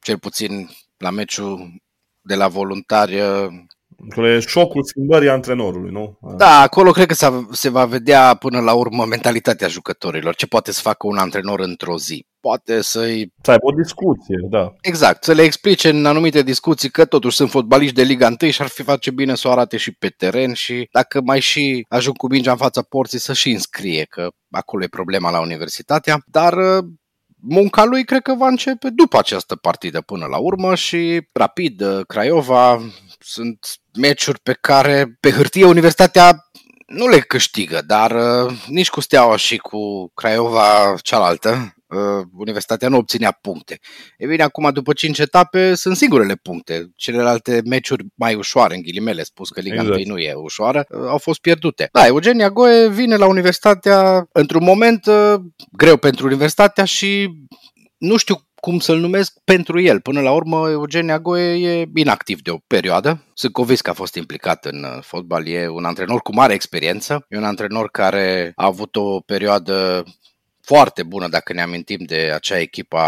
Cel 0.00 0.18
puțin 0.18 0.70
la 0.96 1.10
meciul 1.10 1.82
de 2.20 2.34
la 2.34 2.48
voluntari 2.48 3.20
uh, 3.20 3.48
Acolo 4.10 4.28
e 4.28 4.38
șocul 4.40 4.84
schimbării 4.84 5.28
antrenorului, 5.28 5.90
nu? 5.90 6.18
Da, 6.36 6.60
acolo 6.60 6.90
cred 6.90 7.06
că 7.06 7.44
se 7.50 7.68
va 7.68 7.84
vedea 7.84 8.34
până 8.34 8.60
la 8.60 8.72
urmă 8.72 9.04
mentalitatea 9.04 9.68
jucătorilor. 9.68 10.34
Ce 10.34 10.46
poate 10.46 10.72
să 10.72 10.80
facă 10.80 11.06
un 11.06 11.16
antrenor 11.16 11.60
într-o 11.60 11.98
zi? 11.98 12.26
Poate 12.40 12.80
să-i... 12.80 13.32
Să 13.42 13.50
aibă 13.50 13.66
o 13.66 13.82
discuție, 13.82 14.36
da. 14.50 14.72
Exact, 14.80 15.24
să 15.24 15.32
le 15.32 15.42
explice 15.42 15.88
în 15.88 16.06
anumite 16.06 16.42
discuții 16.42 16.90
că 16.90 17.04
totuși 17.04 17.36
sunt 17.36 17.50
fotbaliști 17.50 17.94
de 17.94 18.02
Liga 18.02 18.34
1 18.40 18.50
și 18.50 18.62
ar 18.62 18.68
fi 18.68 18.82
face 18.82 19.10
bine 19.10 19.34
să 19.34 19.48
o 19.48 19.50
arate 19.50 19.76
și 19.76 19.92
pe 19.92 20.08
teren 20.08 20.52
și 20.52 20.88
dacă 20.92 21.20
mai 21.20 21.40
și 21.40 21.86
ajung 21.88 22.16
cu 22.16 22.28
mingea 22.28 22.50
în 22.50 22.56
fața 22.56 22.82
porții 22.82 23.18
să 23.18 23.32
și 23.32 23.50
înscrie, 23.50 24.04
că 24.04 24.28
acolo 24.50 24.84
e 24.84 24.88
problema 24.88 25.30
la 25.30 25.40
universitatea. 25.40 26.22
Dar 26.26 26.54
munca 27.40 27.84
lui 27.84 28.04
cred 28.04 28.22
că 28.22 28.34
va 28.34 28.46
începe 28.46 28.90
după 28.90 29.18
această 29.18 29.56
partidă 29.56 30.00
până 30.00 30.26
la 30.26 30.36
urmă 30.36 30.74
și 30.74 31.28
rapid 31.32 31.82
Craiova 32.06 32.80
sunt 33.18 33.58
meciuri 33.98 34.40
pe 34.40 34.52
care 34.60 35.16
pe 35.20 35.30
hârtie 35.30 35.64
Universitatea 35.64 36.44
nu 36.86 37.08
le 37.08 37.18
câștigă, 37.18 37.82
dar 37.86 38.10
uh, 38.10 38.52
nici 38.66 38.90
cu 38.90 39.00
Steaua 39.00 39.36
și 39.36 39.56
cu 39.56 40.12
Craiova 40.14 40.94
cealaltă, 41.02 41.74
uh, 41.86 42.26
Universitatea 42.32 42.88
nu 42.88 42.96
obținea 42.96 43.30
puncte. 43.30 43.78
E 44.18 44.26
bine, 44.26 44.42
acum 44.42 44.70
după 44.72 44.92
5 44.92 45.18
etape 45.18 45.74
sunt 45.74 45.96
singurele 45.96 46.34
puncte. 46.34 46.90
Celelalte 46.96 47.62
meciuri 47.64 48.04
mai 48.14 48.34
ușoare, 48.34 48.74
în 48.74 48.82
ghilimele 48.82 49.22
spus 49.22 49.48
că 49.48 49.60
Liga 49.60 49.80
exact. 49.80 50.04
1 50.04 50.04
nu 50.04 50.18
e 50.18 50.34
ușoară, 50.34 50.86
uh, 50.88 51.08
au 51.08 51.18
fost 51.18 51.40
pierdute. 51.40 51.88
Da, 51.92 52.06
Eugenia 52.06 52.50
Goe 52.50 52.88
vine 52.88 53.16
la 53.16 53.26
Universitatea 53.26 54.28
într-un 54.32 54.64
moment 54.64 55.06
uh, 55.06 55.34
greu 55.72 55.96
pentru 55.96 56.26
Universitatea 56.26 56.84
și 56.84 57.30
nu 57.98 58.16
știu 58.16 58.36
cum 58.64 58.78
să-l 58.78 58.98
numesc, 58.98 59.38
pentru 59.44 59.80
el. 59.80 60.00
Până 60.00 60.20
la 60.20 60.32
urmă, 60.32 60.70
Eugen 60.70 61.10
Agoe 61.10 61.52
e 61.52 61.86
inactiv 61.94 62.40
de 62.40 62.50
o 62.50 62.58
perioadă. 62.66 63.24
Sunt 63.34 63.52
convins 63.52 63.80
că 63.80 63.90
a 63.90 63.92
fost 63.92 64.14
implicat 64.14 64.64
în 64.64 64.84
uh, 64.84 65.02
fotbal. 65.02 65.46
E 65.46 65.68
un 65.68 65.84
antrenor 65.84 66.20
cu 66.20 66.34
mare 66.34 66.54
experiență. 66.54 67.26
E 67.28 67.36
un 67.36 67.44
antrenor 67.44 67.90
care 67.90 68.52
a 68.54 68.64
avut 68.64 68.96
o 68.96 69.20
perioadă 69.20 70.04
foarte 70.60 71.02
bună 71.02 71.28
dacă 71.28 71.52
ne 71.52 71.62
amintim 71.62 71.98
de 72.06 72.30
acea 72.34 72.58
echipă 72.58 72.98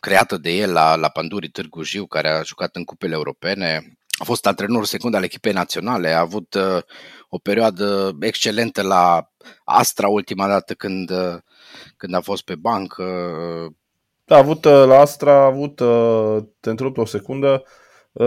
creată 0.00 0.36
de 0.36 0.50
el 0.50 0.72
la, 0.72 0.96
la 0.96 1.08
Pandurii 1.08 1.50
Târgu 1.50 1.82
Jiu, 1.82 2.06
care 2.06 2.28
a 2.28 2.42
jucat 2.42 2.76
în 2.76 2.84
cupele 2.84 3.14
europene. 3.14 3.98
A 4.18 4.24
fost 4.24 4.46
antrenor 4.46 4.84
secund 4.84 5.14
al 5.14 5.22
echipei 5.22 5.52
naționale, 5.52 6.08
a 6.08 6.20
avut 6.20 6.54
uh, 6.54 6.82
o 7.28 7.38
perioadă 7.38 8.16
excelentă 8.20 8.82
la 8.82 9.30
Astra 9.64 10.08
ultima 10.08 10.48
dată 10.48 10.74
când, 10.74 11.10
uh, 11.10 11.36
când 11.96 12.14
a 12.14 12.20
fost 12.20 12.44
pe 12.44 12.54
bancă. 12.54 13.02
Uh, 13.02 13.72
da, 14.28 14.34
a 14.34 14.38
avut 14.38 14.64
uh, 14.64 14.84
la 14.86 14.98
Astra, 14.98 15.32
a 15.32 15.44
avut, 15.44 15.80
uh, 15.80 16.36
te 16.60 16.70
întrerup 16.70 16.98
o 16.98 17.04
secundă, 17.04 17.62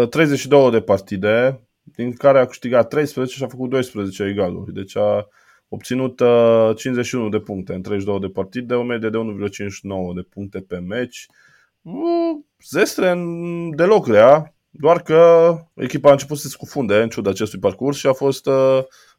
32 0.09 0.65
uh, 0.65 0.71
de 0.71 0.81
partide, 0.81 1.67
din 1.83 2.13
care 2.13 2.39
a 2.39 2.45
câștigat 2.45 2.87
13 2.87 3.35
și 3.35 3.43
a 3.43 3.47
făcut 3.47 3.69
12 3.69 4.23
egaluri. 4.23 4.73
Deci 4.73 4.97
a 4.97 5.27
obținut 5.67 6.21
51 6.75 7.29
de 7.29 7.39
puncte 7.39 7.73
în 7.73 7.81
32 7.81 8.19
de 8.19 8.27
partide, 8.27 8.73
o 8.73 8.83
medie 8.83 9.09
de 9.09 9.17
1,59 9.17 9.23
de 10.15 10.21
puncte 10.29 10.59
pe 10.59 10.77
meci. 10.79 11.25
Zestre 12.69 13.15
deloc 13.75 14.07
rea, 14.07 14.55
doar 14.69 15.01
că 15.01 15.53
echipa 15.75 16.09
a 16.09 16.11
început 16.11 16.37
să 16.37 16.43
se 16.43 16.49
scufunde 16.49 17.01
în 17.01 17.09
ciuda 17.09 17.29
acestui 17.29 17.59
parcurs 17.59 17.97
și 17.97 18.07
a 18.07 18.13
fost, 18.13 18.45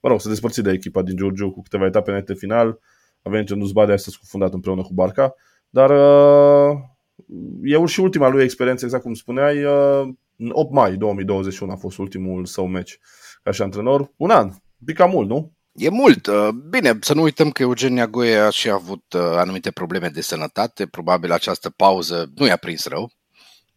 mă 0.01 0.09
rog, 0.09 0.21
să 0.21 0.29
despărțit 0.29 0.65
de 0.65 0.71
echipa 0.71 1.03
din 1.03 1.17
Giurgiu 1.17 1.51
cu 1.51 1.63
câteva 1.63 1.87
etape 1.87 2.09
înainte 2.09 2.35
final. 2.35 2.79
A 3.23 3.31
venit 3.31 3.51
în 3.51 3.61
Uzbadea 3.61 3.97
și 3.97 4.03
s-a 4.03 4.11
scufundat 4.11 4.53
împreună 4.53 4.83
cu 4.83 4.93
Barca. 4.93 5.35
Dar 5.75 5.91
uh, 5.91 6.79
e 7.63 7.87
și 7.87 8.01
ultima 8.01 8.29
lui 8.29 8.43
experiență, 8.43 8.85
exact 8.85 9.03
cum 9.03 9.15
spuneai, 9.15 9.65
uh, 9.65 10.09
în 10.37 10.51
8 10.53 10.73
mai 10.73 10.97
2021 10.97 11.73
a 11.73 11.77
fost 11.77 11.99
ultimul 11.99 12.47
său 12.47 12.67
meci 12.67 12.99
ca 13.43 13.51
și 13.51 13.63
antrenor. 13.63 14.13
Un 14.17 14.31
an, 14.31 14.51
pica 14.85 15.07
mult, 15.07 15.29
nu? 15.29 15.53
E 15.73 15.89
mult. 15.89 16.27
Uh, 16.27 16.49
bine, 16.49 16.99
să 17.01 17.15
nu 17.15 17.23
uităm 17.23 17.51
că 17.51 17.63
Eugenia 17.63 18.07
Goie 18.07 18.37
a 18.37 18.51
și 18.51 18.71
avut 18.71 19.15
anumite 19.15 19.71
probleme 19.71 20.09
de 20.09 20.21
sănătate. 20.21 20.87
Probabil 20.87 21.33
această 21.33 21.71
pauză 21.71 22.31
nu 22.35 22.47
i-a 22.47 22.57
prins 22.57 22.87
rău 22.87 23.11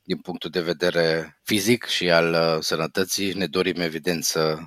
din 0.03 0.17
punctul 0.17 0.49
de 0.49 0.61
vedere 0.61 1.39
fizic 1.43 1.85
și 1.85 2.11
al 2.11 2.61
sănătății. 2.61 3.33
Ne 3.33 3.45
dorim 3.45 3.81
evident 3.81 4.23
să 4.23 4.57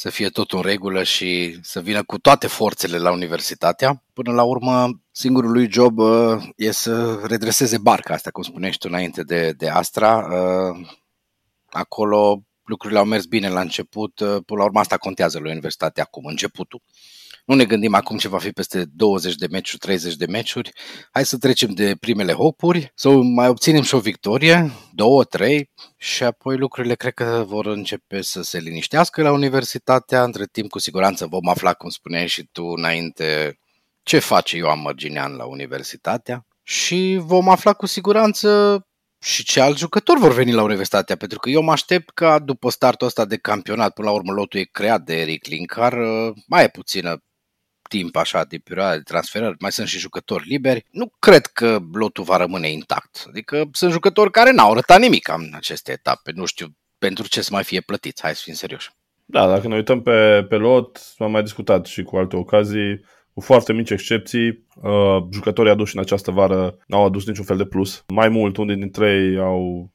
să 0.00 0.10
fie 0.10 0.28
tot 0.28 0.52
în 0.52 0.60
regulă 0.60 1.02
și 1.02 1.58
să 1.62 1.80
vină 1.80 2.02
cu 2.02 2.18
toate 2.18 2.46
forțele 2.46 2.98
la 2.98 3.10
universitatea. 3.10 4.04
Până 4.12 4.32
la 4.32 4.42
urmă, 4.42 5.00
singurul 5.10 5.50
lui 5.50 5.70
job 5.72 5.98
uh, 5.98 6.42
e 6.56 6.70
să 6.70 7.20
redreseze 7.26 7.78
barca 7.78 8.14
asta, 8.14 8.30
cum 8.30 8.42
spuneai 8.42 8.70
tu 8.70 8.88
înainte 8.90 9.22
de, 9.22 9.52
de 9.52 9.68
Astra. 9.68 10.16
Uh, 10.16 10.88
acolo 11.66 12.42
lucrurile 12.64 12.98
au 12.98 13.04
mers 13.04 13.24
bine 13.24 13.48
la 13.48 13.60
început, 13.60 14.20
uh, 14.20 14.36
până 14.46 14.58
la 14.58 14.64
urmă 14.64 14.80
asta 14.80 14.96
contează 14.96 15.38
la 15.38 15.50
universitate 15.50 16.00
acum, 16.00 16.24
începutul. 16.24 16.82
Nu 17.50 17.56
ne 17.56 17.64
gândim 17.64 17.94
acum 17.94 18.18
ce 18.18 18.28
va 18.28 18.38
fi 18.38 18.50
peste 18.50 18.84
20 18.84 19.34
de 19.34 19.46
meciuri, 19.50 19.78
30 19.78 20.14
de 20.16 20.26
meciuri. 20.26 20.72
Hai 21.12 21.24
să 21.24 21.38
trecem 21.38 21.70
de 21.70 21.96
primele 22.00 22.32
hopuri, 22.32 22.92
să 22.94 23.08
mai 23.08 23.48
obținem 23.48 23.82
și 23.82 23.94
o 23.94 23.98
victorie, 23.98 24.70
două, 24.92 25.24
trei, 25.24 25.70
și 25.96 26.22
apoi 26.22 26.56
lucrurile 26.56 26.94
cred 26.94 27.12
că 27.12 27.44
vor 27.46 27.66
începe 27.66 28.22
să 28.22 28.42
se 28.42 28.58
liniștească 28.58 29.22
la 29.22 29.32
universitatea. 29.32 30.22
Între 30.22 30.46
timp, 30.52 30.70
cu 30.70 30.78
siguranță 30.78 31.26
vom 31.26 31.48
afla, 31.48 31.72
cum 31.72 31.88
spuneai 31.88 32.26
și 32.28 32.48
tu 32.52 32.64
înainte, 32.64 33.58
ce 34.02 34.18
face 34.18 34.56
Ioan 34.56 34.80
Mărginean 34.80 35.32
la 35.32 35.44
universitatea 35.44 36.46
și 36.62 37.18
vom 37.20 37.48
afla 37.48 37.72
cu 37.72 37.86
siguranță 37.86 38.80
și 39.22 39.44
ce 39.44 39.60
alți 39.60 39.78
jucători 39.78 40.20
vor 40.20 40.32
veni 40.32 40.52
la 40.52 40.62
universitatea, 40.62 41.16
pentru 41.16 41.38
că 41.38 41.50
eu 41.50 41.62
mă 41.62 41.72
aștept 41.72 42.10
ca 42.10 42.38
după 42.38 42.70
startul 42.70 43.06
ăsta 43.06 43.24
de 43.24 43.36
campionat, 43.36 43.92
până 43.92 44.08
la 44.08 44.14
urmă 44.14 44.32
lotul 44.32 44.60
e 44.60 44.64
creat 44.64 45.02
de 45.02 45.20
Eric 45.20 45.46
Linkar, 45.46 45.94
mai 46.46 46.64
e 46.64 46.68
puțină 46.68 47.22
timp 47.90 48.16
așa 48.16 48.44
de 48.44 48.58
perioada 48.64 48.94
de 48.96 49.02
transferări, 49.02 49.56
mai 49.58 49.72
sunt 49.72 49.88
și 49.88 49.98
jucători 49.98 50.48
liberi, 50.48 50.84
nu 50.90 51.12
cred 51.18 51.46
că 51.46 51.78
lotul 51.92 52.24
va 52.24 52.36
rămâne 52.36 52.70
intact. 52.70 53.24
Adică 53.28 53.68
sunt 53.72 53.92
jucători 53.92 54.30
care 54.30 54.50
n-au 54.50 54.70
arătat 54.70 55.00
nimic 55.00 55.28
în 55.28 55.50
aceste 55.54 55.92
etape. 55.92 56.32
Nu 56.34 56.44
știu 56.44 56.66
pentru 56.98 57.28
ce 57.28 57.40
să 57.42 57.48
mai 57.52 57.64
fie 57.64 57.80
plătiți, 57.80 58.22
hai 58.22 58.34
să 58.34 58.42
fim 58.44 58.54
serioși. 58.54 58.90
Da, 59.24 59.46
dacă 59.46 59.68
ne 59.68 59.74
uităm 59.74 60.02
pe, 60.02 60.46
pe 60.48 60.56
lot, 60.56 61.00
am 61.18 61.30
mai 61.30 61.42
discutat 61.42 61.86
și 61.86 62.02
cu 62.02 62.16
alte 62.16 62.36
ocazii, 62.36 63.04
cu 63.32 63.40
foarte 63.40 63.72
mici 63.72 63.90
excepții, 63.90 64.66
uh, 64.82 65.22
jucătorii 65.32 65.72
aduși 65.72 65.96
în 65.96 66.02
această 66.02 66.30
vară 66.30 66.78
n-au 66.86 67.04
adus 67.04 67.26
niciun 67.26 67.44
fel 67.44 67.56
de 67.56 67.64
plus. 67.64 68.04
Mai 68.08 68.28
mult, 68.28 68.56
unii 68.56 68.76
dintre 68.76 69.10
ei 69.12 69.38
au 69.38 69.90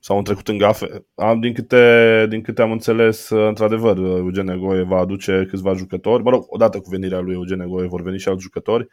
sau 0.00 0.16
în 0.16 0.24
trecut 0.24 0.48
în 0.48 0.58
gafe. 0.58 1.06
Am, 1.14 1.40
din, 1.40 1.52
câte, 1.52 2.26
din 2.28 2.40
câte 2.40 2.62
am 2.62 2.72
înțeles, 2.72 3.28
într-adevăr, 3.28 3.96
Eugen 3.96 4.58
Goe 4.58 4.82
va 4.82 4.98
aduce 4.98 5.46
câțiva 5.48 5.72
jucători. 5.72 6.22
Mă 6.22 6.30
rog, 6.30 6.44
odată 6.46 6.78
cu 6.78 6.90
venirea 6.90 7.20
lui 7.20 7.34
Eugen 7.34 7.68
Goe 7.68 7.86
vor 7.86 8.02
veni 8.02 8.18
și 8.18 8.28
alți 8.28 8.42
jucători. 8.42 8.86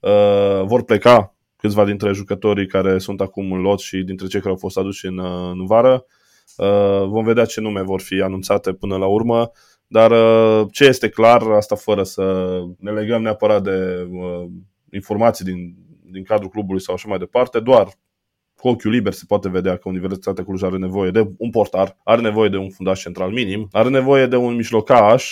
Uh, 0.00 0.62
vor 0.64 0.84
pleca 0.84 1.34
câțiva 1.56 1.84
dintre 1.84 2.12
jucătorii 2.12 2.66
care 2.66 2.98
sunt 2.98 3.20
acum 3.20 3.52
în 3.52 3.60
lot 3.60 3.80
și 3.80 4.02
dintre 4.02 4.26
cei 4.26 4.40
care 4.40 4.52
au 4.52 4.58
fost 4.58 4.76
aduși 4.76 5.06
în, 5.06 5.18
în 5.52 5.66
vară. 5.66 6.04
Uh, 6.56 7.06
vom 7.06 7.24
vedea 7.24 7.44
ce 7.44 7.60
nume 7.60 7.82
vor 7.82 8.00
fi 8.00 8.20
anunțate 8.20 8.72
până 8.72 8.96
la 8.96 9.06
urmă, 9.06 9.50
dar 9.86 10.10
uh, 10.10 10.66
ce 10.72 10.84
este 10.84 11.08
clar, 11.08 11.42
asta 11.42 11.74
fără 11.74 12.02
să 12.02 12.56
ne 12.78 12.90
legăm 12.90 13.22
neapărat 13.22 13.62
de 13.62 14.08
uh, 14.10 14.44
informații 14.92 15.44
din, 15.44 15.74
din 16.10 16.24
cadrul 16.24 16.50
clubului 16.50 16.80
sau 16.80 16.94
așa 16.94 17.08
mai 17.08 17.18
departe, 17.18 17.60
doar 17.60 17.88
cu 18.62 18.68
ochiul 18.68 18.90
liber 18.90 19.12
se 19.12 19.24
poate 19.26 19.48
vedea 19.48 19.76
că 19.76 19.88
Universitatea 19.88 20.44
Cluj 20.44 20.62
are 20.62 20.76
nevoie 20.76 21.10
de 21.10 21.30
un 21.38 21.50
portar, 21.50 21.96
are 22.04 22.20
nevoie 22.20 22.48
de 22.48 22.56
un 22.56 22.70
fundaș 22.70 23.00
central 23.00 23.30
minim, 23.30 23.68
are 23.72 23.88
nevoie 23.88 24.26
de 24.26 24.36
un 24.36 24.54
mijlocaș 24.54 25.24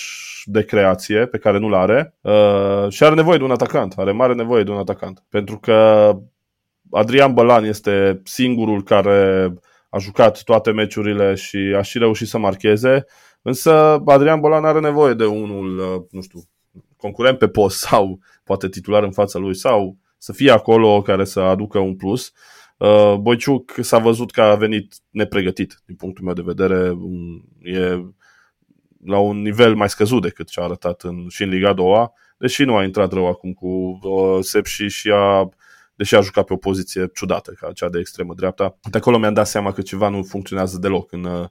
de 0.44 0.64
creație 0.64 1.26
pe 1.26 1.38
care 1.38 1.58
nu-l 1.58 1.74
are 1.74 2.14
uh, 2.20 2.88
și 2.88 3.04
are 3.04 3.14
nevoie 3.14 3.38
de 3.38 3.44
un 3.44 3.50
atacant, 3.50 3.94
are 3.96 4.12
mare 4.12 4.34
nevoie 4.34 4.62
de 4.62 4.70
un 4.70 4.76
atacant. 4.76 5.24
Pentru 5.28 5.58
că 5.58 6.10
Adrian 6.90 7.34
Bălan 7.34 7.64
este 7.64 8.20
singurul 8.24 8.82
care 8.82 9.52
a 9.90 9.98
jucat 9.98 10.42
toate 10.42 10.70
meciurile 10.70 11.34
și 11.34 11.74
a 11.76 11.82
și 11.82 11.98
reușit 11.98 12.28
să 12.28 12.38
marcheze, 12.38 13.04
însă 13.42 14.02
Adrian 14.06 14.40
Bălan 14.40 14.64
are 14.64 14.80
nevoie 14.80 15.14
de 15.14 15.24
unul, 15.24 15.78
uh, 15.78 16.02
nu 16.10 16.20
știu, 16.20 16.40
concurent 16.96 17.38
pe 17.38 17.48
post 17.48 17.78
sau 17.78 18.18
poate 18.44 18.68
titular 18.68 19.02
în 19.02 19.12
fața 19.12 19.38
lui 19.38 19.54
sau 19.54 19.96
să 20.18 20.32
fie 20.32 20.50
acolo 20.50 21.02
care 21.02 21.24
să 21.24 21.40
aducă 21.40 21.78
un 21.78 21.96
plus. 21.96 22.32
Uh, 22.80 23.14
Boiciuc 23.20 23.72
s-a 23.80 23.98
văzut 23.98 24.30
că 24.30 24.42
a 24.42 24.54
venit 24.54 24.94
nepregătit, 25.10 25.82
din 25.86 25.96
punctul 25.96 26.24
meu 26.24 26.34
de 26.34 26.42
vedere. 26.44 26.98
E 27.62 28.04
la 29.04 29.18
un 29.18 29.42
nivel 29.42 29.74
mai 29.74 29.88
scăzut 29.88 30.22
decât 30.22 30.48
ce 30.48 30.60
a 30.60 30.64
arătat 30.64 31.02
în, 31.02 31.26
și 31.28 31.42
în 31.42 31.48
Liga 31.48 31.72
2 31.72 32.12
deși 32.38 32.64
nu 32.64 32.76
a 32.76 32.84
intrat 32.84 33.12
rău 33.12 33.28
acum 33.28 33.52
cu 33.52 33.66
uh, 34.02 34.38
Sepsi 34.40 34.82
și 34.82 35.10
a 35.14 35.48
deși 35.94 36.14
a 36.14 36.20
jucat 36.20 36.44
pe 36.44 36.52
o 36.52 36.56
poziție 36.56 37.10
ciudată, 37.14 37.52
ca 37.52 37.72
cea 37.72 37.88
de 37.88 37.98
extremă 37.98 38.34
dreapta. 38.34 38.78
De 38.90 38.98
acolo 38.98 39.18
mi-am 39.18 39.34
dat 39.34 39.46
seama 39.46 39.72
că 39.72 39.82
ceva 39.82 40.08
nu 40.08 40.22
funcționează 40.22 40.78
deloc 40.78 41.12
în, 41.12 41.24
uh, 41.24 41.48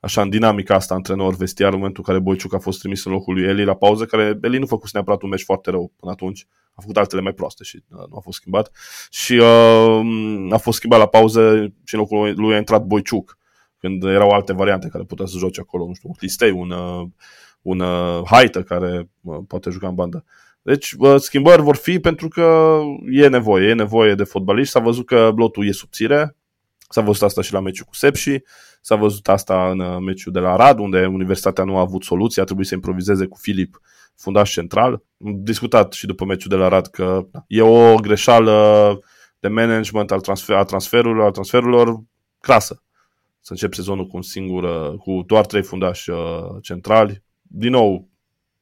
așa, 0.00 0.22
în 0.22 0.30
dinamica 0.30 0.74
asta 0.74 0.94
antrenor 0.94 1.36
vestiar, 1.36 1.72
în 1.72 1.78
momentul 1.78 2.04
în 2.06 2.12
care 2.12 2.24
Boiciuc 2.24 2.54
a 2.54 2.58
fost 2.58 2.78
trimis 2.78 3.04
în 3.04 3.12
locul 3.12 3.34
lui 3.34 3.44
Eli 3.44 3.64
la 3.64 3.74
pauză, 3.74 4.04
care 4.04 4.38
Eli 4.42 4.58
nu 4.58 4.66
făcuse 4.66 4.90
neapărat 4.94 5.22
un 5.22 5.28
meci 5.28 5.42
foarte 5.42 5.70
rău 5.70 5.92
până 5.96 6.12
atunci, 6.12 6.46
a 6.74 6.80
făcut 6.80 6.96
altele 6.96 7.20
mai 7.20 7.32
proaste 7.32 7.64
și 7.64 7.82
uh, 7.88 8.04
nu 8.10 8.16
a 8.16 8.20
fost 8.20 8.38
schimbat. 8.38 8.70
Și 9.10 9.32
uh, 9.32 10.52
a 10.52 10.56
fost 10.56 10.76
schimbat 10.76 10.98
la 10.98 11.06
pauză 11.06 11.72
și 11.84 11.94
în 11.94 12.00
locul 12.00 12.34
lui 12.36 12.54
a 12.54 12.58
intrat 12.58 12.84
Boiciuc. 12.84 13.38
când 13.78 14.04
erau 14.04 14.30
alte 14.30 14.52
variante 14.52 14.88
care 14.88 15.04
putea 15.04 15.26
să 15.26 15.38
joace 15.38 15.60
acolo, 15.60 15.86
nu 15.86 15.94
știu, 15.94 16.10
Listei, 16.20 16.50
un, 16.50 16.70
uh, 16.70 17.06
un 17.62 17.80
uh, 17.80 18.22
Haită 18.24 18.62
care 18.62 19.08
uh, 19.20 19.38
poate 19.46 19.70
juca 19.70 19.88
în 19.88 19.94
bandă. 19.94 20.24
Deci 20.62 20.96
schimbări 21.16 21.62
vor 21.62 21.76
fi 21.76 21.98
pentru 21.98 22.28
că 22.28 22.80
e 23.10 23.28
nevoie, 23.28 23.68
e 23.68 23.74
nevoie 23.74 24.14
de 24.14 24.24
fotbaliști. 24.24 24.72
S-a 24.72 24.80
văzut 24.80 25.06
că 25.06 25.30
blotul 25.34 25.66
e 25.66 25.72
subțire, 25.72 26.36
s-a 26.92 27.00
văzut 27.00 27.22
asta 27.22 27.42
și 27.42 27.52
la 27.52 27.60
meciul 27.60 27.86
cu 27.86 27.94
Sepsi, 27.94 28.42
s-a 28.80 28.96
văzut 28.96 29.28
asta 29.28 29.70
în 29.70 30.04
meciul 30.04 30.32
de 30.32 30.38
la 30.38 30.56
Rad, 30.56 30.78
unde 30.78 31.06
Universitatea 31.06 31.64
nu 31.64 31.76
a 31.76 31.80
avut 31.80 32.02
soluție, 32.02 32.42
a 32.42 32.44
trebuit 32.44 32.66
să 32.66 32.74
improvizeze 32.74 33.26
cu 33.26 33.38
Filip, 33.40 33.80
fundaș 34.16 34.52
central. 34.52 35.02
Am 35.24 35.42
discutat 35.42 35.92
și 35.92 36.06
după 36.06 36.24
meciul 36.24 36.50
de 36.50 36.56
la 36.56 36.68
Rad 36.68 36.86
că 36.86 37.26
e 37.46 37.62
o 37.62 37.94
greșeală 37.94 38.98
de 39.40 39.48
management 39.48 40.10
al 40.10 40.20
transfer, 40.20 40.56
a 40.56 40.64
transferurilor, 40.64 41.24
al 41.24 41.30
transferurilor 41.30 42.00
crasă 42.40 42.82
să 43.40 43.52
încep 43.52 43.74
sezonul 43.74 44.06
cu 44.06 44.16
un 44.16 44.22
singur, 44.22 44.62
uh, 44.62 44.98
cu 44.98 45.22
doar 45.26 45.46
trei 45.46 45.62
fundași 45.62 46.10
uh, 46.10 46.18
centrali. 46.62 47.22
Din 47.42 47.70
nou, 47.70 48.08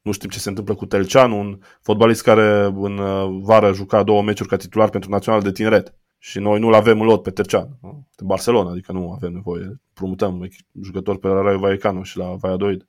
nu 0.02 0.12
știm 0.12 0.30
ce 0.30 0.38
se 0.38 0.48
întâmplă 0.48 0.74
cu 0.74 0.86
Telcean, 0.86 1.32
un 1.32 1.58
fotbalist 1.80 2.22
care 2.22 2.64
în 2.64 2.98
uh, 2.98 3.38
vară 3.42 3.72
juca 3.72 4.02
două 4.02 4.22
meciuri 4.22 4.48
ca 4.48 4.56
titular 4.56 4.90
pentru 4.90 5.10
Național 5.10 5.42
de 5.42 5.52
Tineret. 5.52 5.94
Și 6.18 6.38
noi 6.38 6.58
nu-l 6.58 6.74
avem 6.74 7.00
în 7.00 7.06
lot 7.06 7.22
pe 7.22 7.30
Tercean, 7.30 7.68
de 8.16 8.24
Barcelona, 8.24 8.70
adică 8.70 8.92
nu 8.92 9.12
avem 9.12 9.32
nevoie. 9.32 9.80
Promutăm 9.94 10.48
jucători 10.82 11.18
pe 11.18 11.26
la 11.26 11.40
Raio 11.40 11.58
Vallecano 11.58 12.02
și 12.02 12.16
la 12.16 12.34
Valladolid. 12.34 12.86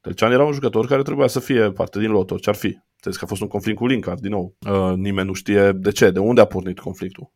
Tercean 0.00 0.32
era 0.32 0.44
un 0.44 0.52
jucător 0.52 0.86
care 0.86 1.02
trebuia 1.02 1.26
să 1.26 1.40
fie 1.40 1.70
parte 1.70 1.98
din 1.98 2.10
lot, 2.10 2.30
orice 2.30 2.50
ar 2.50 2.56
fi. 2.56 2.78
Înțeles 2.94 3.16
că 3.16 3.24
a 3.24 3.26
fost 3.26 3.40
un 3.40 3.48
conflict 3.48 3.78
cu 3.78 3.86
Linkard, 3.86 4.20
din 4.20 4.30
nou. 4.30 4.54
Uh, 4.70 4.92
nimeni 4.94 5.26
nu 5.26 5.32
știe 5.32 5.72
de 5.72 5.90
ce, 5.90 6.10
de 6.10 6.18
unde 6.18 6.40
a 6.40 6.44
pornit 6.44 6.78
conflictul. 6.78 7.30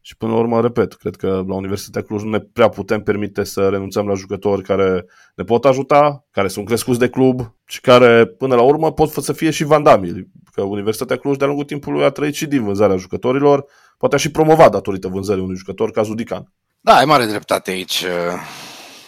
Și 0.00 0.16
până 0.16 0.32
la 0.32 0.38
urmă, 0.38 0.60
repet, 0.60 0.92
cred 0.92 1.16
că 1.16 1.44
la 1.46 1.54
Universitatea 1.54 2.02
Cluj 2.02 2.22
nu 2.22 2.30
ne 2.30 2.38
prea 2.38 2.68
putem 2.68 3.02
permite 3.02 3.44
să 3.44 3.68
renunțăm 3.68 4.06
la 4.06 4.14
jucători 4.14 4.62
care 4.62 5.04
ne 5.34 5.44
pot 5.44 5.64
ajuta, 5.64 6.26
care 6.30 6.48
sunt 6.48 6.66
crescuți 6.66 6.98
de 6.98 7.08
club 7.08 7.54
și 7.64 7.80
care 7.80 8.26
până 8.26 8.54
la 8.54 8.62
urmă 8.62 8.92
pot 8.92 9.10
să 9.10 9.32
fie 9.32 9.50
și 9.50 9.64
vandamili. 9.64 10.28
Că 10.52 10.62
Universitatea 10.62 11.16
Cluj 11.16 11.36
de-a 11.36 11.46
lungul 11.46 11.64
timpului 11.64 12.04
a 12.04 12.10
trăit 12.10 12.34
și 12.34 12.46
din 12.46 12.64
vânzarea 12.64 12.96
jucătorilor, 12.96 13.64
poate 13.96 14.14
a 14.14 14.18
și 14.18 14.30
promovat 14.30 14.70
datorită 14.70 15.08
vânzării 15.08 15.42
unui 15.42 15.56
jucător 15.56 15.90
ca 15.90 16.02
Zudican. 16.02 16.52
Da, 16.80 16.96
ai 16.96 17.04
mare 17.04 17.26
dreptate 17.26 17.70
aici. 17.70 18.04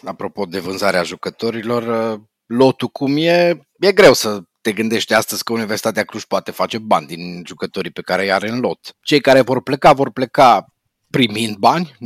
Apropo 0.04 0.44
de 0.44 0.58
vânzarea 0.58 1.02
jucătorilor, 1.02 2.16
lotul 2.46 2.88
cum 2.88 3.16
e, 3.16 3.60
e 3.78 3.92
greu 3.92 4.12
să 4.12 4.40
te 4.60 4.72
gândești 4.72 5.14
astăzi 5.14 5.44
că 5.44 5.52
Universitatea 5.52 6.04
Cluj 6.04 6.22
poate 6.22 6.50
face 6.50 6.78
bani 6.78 7.06
din 7.06 7.42
jucătorii 7.46 7.90
pe 7.90 8.00
care 8.00 8.22
îi 8.22 8.32
are 8.32 8.48
în 8.48 8.60
lot. 8.60 8.78
Cei 9.00 9.20
care 9.20 9.40
vor 9.40 9.62
pleca, 9.62 9.92
vor 9.92 10.10
pleca 10.10 10.66
primind 11.10 11.56
bani, 11.56 11.96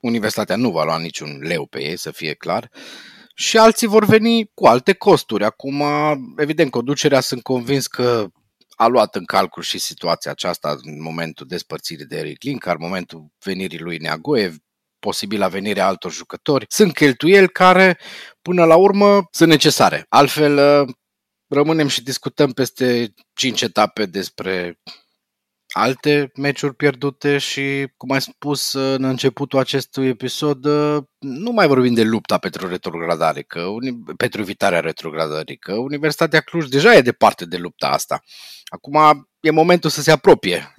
universitatea 0.00 0.56
nu 0.56 0.70
va 0.70 0.84
lua 0.84 0.98
niciun 0.98 1.38
leu 1.40 1.66
pe 1.66 1.82
ei, 1.82 1.96
să 1.96 2.10
fie 2.10 2.34
clar, 2.34 2.70
și 3.34 3.58
alții 3.58 3.86
vor 3.86 4.04
veni 4.04 4.50
cu 4.54 4.66
alte 4.66 4.92
costuri. 4.92 5.44
Acum, 5.44 5.82
evident, 6.36 6.70
conducerea 6.70 7.20
sunt 7.20 7.42
convins 7.42 7.86
că 7.86 8.26
a 8.80 8.86
luat 8.86 9.14
în 9.14 9.24
calcul 9.24 9.62
și 9.62 9.78
situația 9.78 10.30
aceasta 10.30 10.76
în 10.82 11.02
momentul 11.02 11.46
despărțirii 11.46 12.06
de 12.06 12.16
Eric 12.16 12.42
Linkar, 12.42 12.76
momentul 12.76 13.26
venirii 13.44 13.78
lui 13.78 13.98
Neagoev, 13.98 14.56
posibilă 14.98 15.48
venirea 15.48 15.86
altor 15.86 16.12
jucători. 16.12 16.66
Sunt 16.68 16.92
cheltuieli 16.92 17.48
care, 17.48 17.98
până 18.42 18.64
la 18.64 18.76
urmă, 18.76 19.28
sunt 19.30 19.48
necesare. 19.48 20.06
Altfel, 20.08 20.86
rămânem 21.48 21.88
și 21.88 22.02
discutăm 22.02 22.52
peste 22.52 23.14
5 23.32 23.62
etape 23.62 24.06
despre 24.06 24.80
alte 25.68 26.30
meciuri 26.36 26.74
pierdute 26.74 27.38
și, 27.38 27.92
cum 27.96 28.10
ai 28.10 28.20
spus 28.20 28.72
în 28.72 29.04
începutul 29.04 29.58
acestui 29.58 30.08
episod, 30.08 30.64
nu 31.18 31.50
mai 31.50 31.66
vorbim 31.66 31.94
de 31.94 32.02
lupta 32.02 32.38
pentru 32.38 32.68
retrogradare, 32.68 33.42
că, 33.42 33.66
pentru 34.16 34.40
evitarea 34.40 34.80
retrogradării, 34.80 35.56
că 35.56 35.72
Universitatea 35.72 36.40
Cluj 36.40 36.66
deja 36.66 36.94
e 36.94 37.00
departe 37.00 37.44
de 37.44 37.56
lupta 37.56 37.88
asta. 37.88 38.22
Acum 38.64 39.28
e 39.40 39.50
momentul 39.50 39.90
să 39.90 40.00
se 40.00 40.10
apropie 40.10 40.74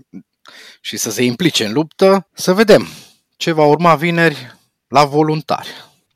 și 0.81 0.97
să 0.97 1.11
se 1.11 1.23
implice 1.23 1.65
în 1.65 1.73
luptă, 1.73 2.27
să 2.33 2.53
vedem 2.53 2.87
ce 3.37 3.51
va 3.51 3.65
urma 3.65 3.95
vineri 3.95 4.57
la 4.87 5.05
voluntari. 5.05 5.69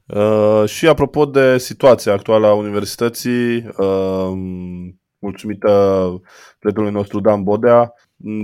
Uh, 0.06 0.64
și 0.66 0.88
apropo 0.88 1.26
de 1.26 1.58
situația 1.58 2.14
actuală 2.14 2.48
a 2.48 2.54
universității, 2.54 3.56
uh, 3.78 4.32
mulțumită 5.20 5.72
prietenului 6.60 6.94
nostru 6.94 7.20
Dan 7.20 7.44
Bodea, 7.44 7.94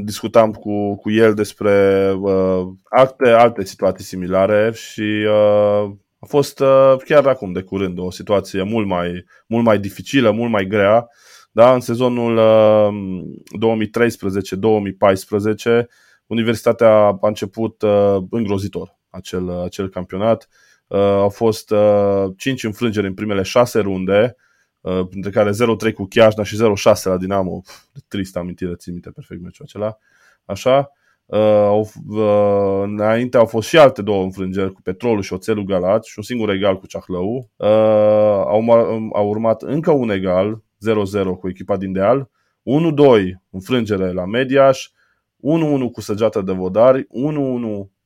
discutam 0.03 0.51
cu, 0.51 0.95
cu 0.95 1.11
el 1.11 1.33
despre 1.33 2.11
uh, 2.19 2.67
acte, 2.89 3.29
alte 3.29 3.65
situații 3.65 4.05
similare 4.05 4.71
și 4.73 5.25
uh, 5.27 5.91
a 6.19 6.25
fost 6.27 6.59
uh, 6.59 6.95
chiar 7.05 7.27
acum 7.27 7.51
de 7.51 7.61
curând 7.61 7.99
o 7.99 8.11
situație 8.11 8.63
mult 8.63 8.87
mai, 8.87 9.25
mult 9.47 9.63
mai 9.63 9.79
dificilă, 9.79 10.31
mult 10.31 10.51
mai 10.51 10.65
grea. 10.65 11.07
Da? 11.51 11.73
În 11.73 11.79
sezonul 11.79 12.37
uh, 12.37 12.89
2013-2014 15.83 15.85
Universitatea 16.25 17.05
a 17.05 17.17
început 17.21 17.81
uh, 17.81 18.17
îngrozitor 18.29 18.97
acel, 19.09 19.61
acel 19.61 19.89
campionat. 19.89 20.49
Uh, 20.87 20.99
au 20.99 21.29
fost 21.29 21.71
uh, 21.71 22.25
5 22.37 22.63
înfrângeri 22.63 23.07
în 23.07 23.13
primele 23.13 23.41
6 23.41 23.79
runde, 23.79 24.35
Uh, 24.35 24.48
printre 24.81 25.29
care 25.29 25.49
0-3 25.89 25.93
cu 25.93 26.05
Chiajna 26.05 26.43
și 26.43 26.57
0-6 26.57 27.03
la 27.03 27.17
Dinamo. 27.17 27.61
De 27.93 27.99
trist 28.07 28.37
amintire, 28.37 28.75
țin 28.75 28.93
minte 28.93 29.09
perfect 29.09 29.41
meciul 29.41 29.65
acela. 29.65 29.97
Așa. 30.45 30.91
Uh, 31.29 31.81
uh, 32.07 32.81
înainte 32.83 33.37
au 33.37 33.45
fost 33.45 33.67
și 33.67 33.77
alte 33.77 34.01
două 34.01 34.23
înfrângeri 34.23 34.73
cu 34.73 34.81
Petrolul 34.81 35.21
și 35.21 35.33
Oțelul 35.33 35.63
Galat 35.63 36.03
și 36.03 36.13
un 36.17 36.23
singur 36.23 36.49
egal 36.49 36.77
cu 36.77 36.87
Ceahlău. 36.87 37.49
Uh, 37.55 37.67
au, 38.45 38.69
au 39.13 39.27
urmat 39.27 39.61
încă 39.61 39.91
un 39.91 40.09
egal, 40.09 40.63
0-0 41.15 41.23
cu 41.39 41.49
echipa 41.49 41.77
din 41.77 41.91
Deal, 41.91 42.29
1-2 42.29 42.29
înfrângere 43.49 44.11
la 44.11 44.25
Mediaș, 44.25 44.87
1-1 44.87 44.91
cu 45.91 46.01
Săgeată 46.01 46.41
de 46.41 46.51
Vodari, 46.51 47.03
1-1 47.03 47.07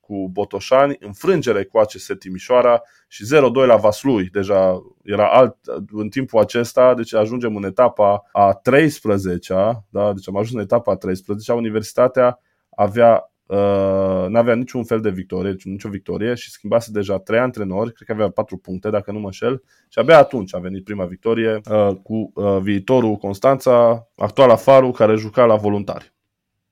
cu 0.06 0.30
Botoșani, 0.30 0.96
înfrângere 1.00 1.64
cu 1.64 1.78
ACS 1.78 2.08
Timișoara 2.20 2.82
și 3.08 3.24
0-2 3.24 3.66
la 3.66 3.76
Vaslui. 3.76 4.30
Deja 4.32 4.82
era 5.04 5.30
alt 5.30 5.56
în 5.92 6.10
timpul 6.10 6.40
acesta, 6.40 6.94
deci 6.94 7.14
ajungem 7.14 7.56
în 7.56 7.64
etapa 7.64 8.30
a 8.32 8.62
13-a, 8.70 9.86
da? 9.90 10.14
deci 10.14 10.28
am 10.28 10.38
ajuns 10.38 10.54
în 10.54 10.60
etapa 10.60 10.92
a 10.92 10.98
13-a, 10.98 11.54
Universitatea 11.54 12.40
avea 12.70 13.28
Uh, 13.46 14.26
n-avea 14.28 14.56
niciun 14.56 14.84
fel 14.84 15.02
de 15.02 15.10
victorie, 15.10 15.56
nicio 15.64 15.90
victorie 15.90 16.34
și 16.34 16.52
schimbase 16.52 16.92
deja 16.92 17.20
trei 17.20 17.40
antrenori, 17.40 17.94
cred 17.94 18.08
că 18.08 18.14
avea 18.14 18.30
patru 18.30 18.58
puncte, 18.58 18.90
dacă 18.90 19.12
nu 19.12 19.20
mă 19.20 19.32
șel, 19.32 19.64
și 19.90 20.00
abia 20.00 20.18
atunci 20.18 20.56
a 20.56 20.60
venit 20.60 20.84
prima 20.84 21.06
victorie 21.06 21.62
uh, 21.72 21.96
cu 22.04 22.32
uh, 22.34 22.58
viitorul 22.62 23.16
Constanța, 23.16 24.08
actuala 24.16 24.56
Faru, 24.56 24.92
care 24.92 25.16
juca 25.16 25.46
la 25.46 25.56
voluntari. 25.56 26.14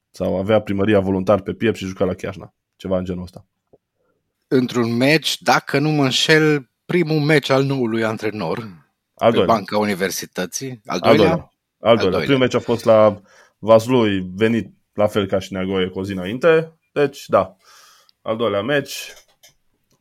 Sau 0.09 0.37
avea 0.37 0.61
primăria 0.61 0.99
voluntar 0.99 1.41
pe 1.41 1.53
piept 1.53 1.75
și 1.75 1.85
juca 1.85 2.05
la 2.05 2.13
Chiajna 2.13 2.53
ceva 2.81 2.97
în 2.97 3.03
genul 3.03 3.23
ăsta. 3.23 3.45
Într-un 4.47 4.97
meci, 4.97 5.41
dacă 5.41 5.79
nu 5.79 5.89
mă 5.89 6.03
înșel, 6.03 6.69
primul 6.85 7.19
meci 7.19 7.49
al 7.49 7.63
noului 7.63 8.03
antrenor 8.03 8.57
al 9.15 9.31
doilea. 9.31 9.45
pe 9.45 9.51
banca 9.51 9.77
universității. 9.77 10.81
Al 10.85 10.99
doilea? 10.99 11.09
Al 11.09 11.27
doilea. 11.27 11.51
Al 11.79 11.97
doilea. 11.97 12.17
Al 12.17 12.25
Primul 12.25 12.41
meci 12.41 12.53
a 12.53 12.59
fost 12.59 12.85
la 12.85 13.21
Vaslui, 13.57 14.31
venit 14.35 14.73
la 14.93 15.07
fel 15.07 15.25
ca 15.25 15.39
și 15.39 15.53
Neagoie 15.53 15.87
cu 15.87 15.99
o 15.99 16.03
zi 16.03 16.11
înainte. 16.11 16.79
Deci, 16.93 17.25
da, 17.27 17.55
al 18.21 18.37
doilea 18.37 18.61
meci 18.61 19.13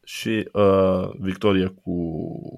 și 0.04 0.48
uh, 0.52 1.10
victorie 1.18 1.66
cu, 1.66 1.94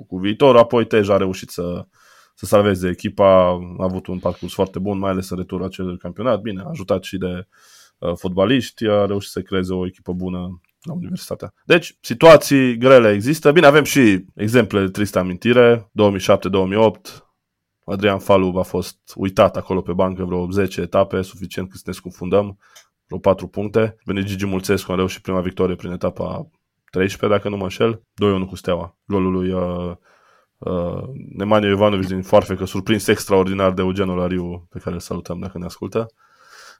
cu 0.06 0.18
viitor. 0.18 0.56
Apoi 0.56 0.86
Tej 0.86 1.08
a 1.08 1.16
reușit 1.16 1.50
să, 1.50 1.86
să 2.34 2.46
salveze 2.46 2.88
echipa, 2.88 3.48
a 3.78 3.84
avut 3.84 4.06
un 4.06 4.18
parcurs 4.18 4.52
foarte 4.52 4.78
bun, 4.78 4.98
mai 4.98 5.10
ales 5.10 5.30
în 5.30 5.36
returul 5.36 5.66
acelui 5.66 5.98
campionat. 5.98 6.40
Bine, 6.40 6.62
a 6.62 6.68
ajutat 6.68 7.02
și 7.02 7.16
de 7.16 7.26
Uh, 7.26 7.44
fotbaliști, 8.14 8.86
a 8.86 9.06
reușit 9.06 9.30
să 9.30 9.40
creeze 9.40 9.72
o 9.72 9.86
echipă 9.86 10.12
bună 10.12 10.60
la 10.82 10.92
universitatea. 10.92 11.54
Deci, 11.64 11.96
situații 12.00 12.76
grele 12.76 13.12
există. 13.12 13.52
Bine, 13.52 13.66
avem 13.66 13.84
și 13.84 14.24
exemple 14.34 14.80
de 14.80 14.88
tristă 14.88 15.18
amintire. 15.18 15.90
2007-2008, 15.90 17.22
Adrian 17.84 18.18
Falu 18.18 18.58
a 18.58 18.62
fost 18.62 18.98
uitat 19.14 19.56
acolo 19.56 19.80
pe 19.80 19.92
bancă 19.92 20.24
vreo 20.24 20.50
10 20.50 20.80
etape, 20.80 21.22
suficient 21.22 21.68
cât 21.68 21.78
să 21.78 21.84
ne 21.86 21.92
scufundăm, 21.92 22.58
vreo 23.06 23.18
4 23.18 23.46
puncte. 23.46 23.96
Venit 24.04 24.24
Gigi 24.24 24.46
Mulțescu 24.46 24.92
a 24.92 24.94
reușit 24.94 25.22
prima 25.22 25.40
victorie 25.40 25.74
prin 25.74 25.90
etapa 25.90 26.50
13, 26.90 27.38
dacă 27.38 27.48
nu 27.48 27.56
mă 27.56 27.62
înșel, 27.62 28.02
2-1 28.44 28.48
cu 28.48 28.56
Steaua. 28.56 28.96
Golul 29.04 29.32
lui 29.32 29.52
uh, 29.52 29.94
uh, 30.58 31.02
Nemanja 31.36 31.68
Ivanovic 31.68 32.06
din 32.06 32.22
Foarfecă, 32.22 32.64
surprins 32.64 33.06
extraordinar 33.06 33.72
de 33.72 33.82
Eugen 33.82 34.08
Olariu, 34.08 34.66
pe 34.70 34.78
care 34.78 34.94
îl 34.94 35.00
salutăm 35.00 35.38
dacă 35.38 35.58
ne 35.58 35.64
ascultă. 35.64 36.06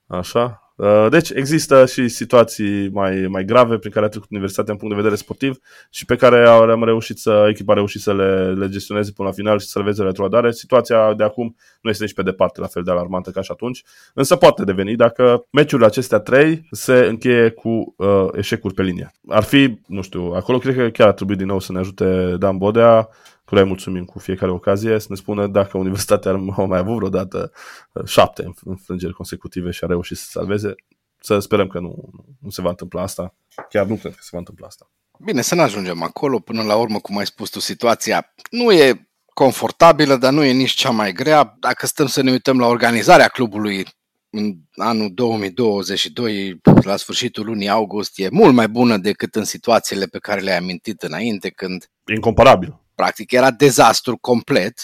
Așa. 0.06 0.71
Uh, 0.83 1.07
deci 1.11 1.31
există 1.31 1.87
și 1.87 2.09
situații 2.09 2.88
mai, 2.88 3.27
mai 3.29 3.45
grave 3.45 3.79
prin 3.79 3.90
care 3.90 4.05
a 4.05 4.09
trecut 4.09 4.31
universitatea 4.31 4.73
în 4.73 4.79
punct 4.79 4.95
de 4.95 5.01
vedere 5.01 5.21
sportiv 5.21 5.59
și 5.90 6.05
pe 6.05 6.16
care 6.16 6.49
am 6.49 6.85
reușit 6.85 7.18
să, 7.18 7.47
echipa 7.49 7.73
a 7.73 7.75
reușit 7.75 8.01
să 8.01 8.14
le, 8.14 8.53
le 8.53 8.68
gestioneze 8.68 9.12
până 9.12 9.29
la 9.29 9.35
final 9.35 9.59
și 9.59 9.64
să 9.64 9.71
salveze 9.71 10.03
retroadare. 10.03 10.53
Situația 10.53 11.14
de 11.14 11.25
acum 11.25 11.57
nu 11.81 11.90
este 11.90 12.05
nici 12.05 12.14
pe 12.14 12.23
departe 12.23 12.61
la 12.61 12.66
fel 12.66 12.83
de 12.83 12.90
alarmantă 12.90 13.31
ca 13.31 13.40
și 13.40 13.51
atunci, 13.53 13.83
însă 14.14 14.37
poate 14.37 14.64
deveni 14.64 14.97
dacă 14.97 15.47
meciurile 15.51 15.87
acestea 15.87 16.18
trei 16.18 16.68
se 16.71 16.95
încheie 16.95 17.51
cu 17.51 17.95
uh, 17.97 18.29
eșecuri 18.33 18.75
pe 18.75 18.83
linie. 18.83 19.12
Ar 19.29 19.42
fi, 19.42 19.79
nu 19.87 20.03
știu, 20.03 20.33
acolo 20.35 20.59
cred 20.59 20.77
că 20.77 20.88
chiar 20.88 21.07
ar 21.07 21.14
trebui 21.14 21.37
din 21.37 21.47
nou 21.47 21.61
să 21.61 21.73
ne 21.73 21.79
ajute 21.79 22.37
Dan 22.38 22.57
Bodea, 22.59 23.09
căruia 23.53 23.71
mulțumim 23.71 24.05
cu 24.05 24.19
fiecare 24.19 24.51
ocazie, 24.51 24.99
să 24.99 25.07
ne 25.09 25.17
spună 25.17 25.47
dacă 25.47 25.79
Universitatea 25.79 26.31
ar 26.57 26.67
mai 26.67 26.79
avut 26.79 26.97
vreodată 26.97 27.53
uh, 27.93 28.05
șapte 28.05 28.53
înfrângeri 28.65 29.12
consecutive 29.12 29.71
și 29.71 29.85
a 29.85 29.87
reușit 29.87 30.17
să 30.17 30.25
salveze. 30.29 30.75
Să 31.21 31.38
sperăm 31.38 31.67
că 31.67 31.79
nu, 31.79 32.11
nu 32.38 32.51
se 32.51 32.62
va 32.62 32.69
întâmpla 32.69 33.03
asta. 33.03 33.35
Chiar 33.69 33.87
nu 33.87 33.95
cred 33.95 34.12
că 34.12 34.19
se 34.21 34.29
va 34.33 34.38
întâmpla 34.38 34.67
asta. 34.67 34.91
Bine, 35.25 35.43
să 35.43 35.55
ne 35.55 35.62
ajungem 35.62 36.03
acolo. 36.03 36.38
Până 36.38 36.62
la 36.62 36.77
urmă, 36.77 36.99
cum 36.99 37.19
ai 37.19 37.27
spus 37.27 37.51
tu, 37.51 37.61
situația 37.61 38.35
nu 38.51 38.73
e 38.73 39.09
confortabilă, 39.35 40.17
dar 40.17 40.33
nu 40.33 40.45
e 40.45 40.53
nici 40.53 40.71
cea 40.71 40.91
mai 40.91 41.12
grea. 41.12 41.57
Dacă 41.61 41.87
stăm 41.87 42.07
să 42.07 42.23
ne 42.23 42.31
uităm 42.31 42.59
la 42.59 42.67
organizarea 42.67 43.29
clubului 43.29 43.87
în 44.31 44.57
anul 44.77 45.11
2022, 45.15 46.61
la 46.83 46.97
sfârșitul 46.97 47.45
lunii 47.45 47.69
august, 47.69 48.19
e 48.19 48.29
mult 48.31 48.55
mai 48.55 48.69
bună 48.69 48.97
decât 48.97 49.35
în 49.35 49.45
situațiile 49.45 50.07
pe 50.07 50.19
care 50.19 50.41
le-ai 50.41 50.59
amintit 50.59 51.03
înainte, 51.03 51.51
când... 51.51 51.91
Incomparabil. 52.15 52.82
Practic 52.94 53.33
era 53.33 53.50
dezastru 53.50 54.16
complet. 54.16 54.81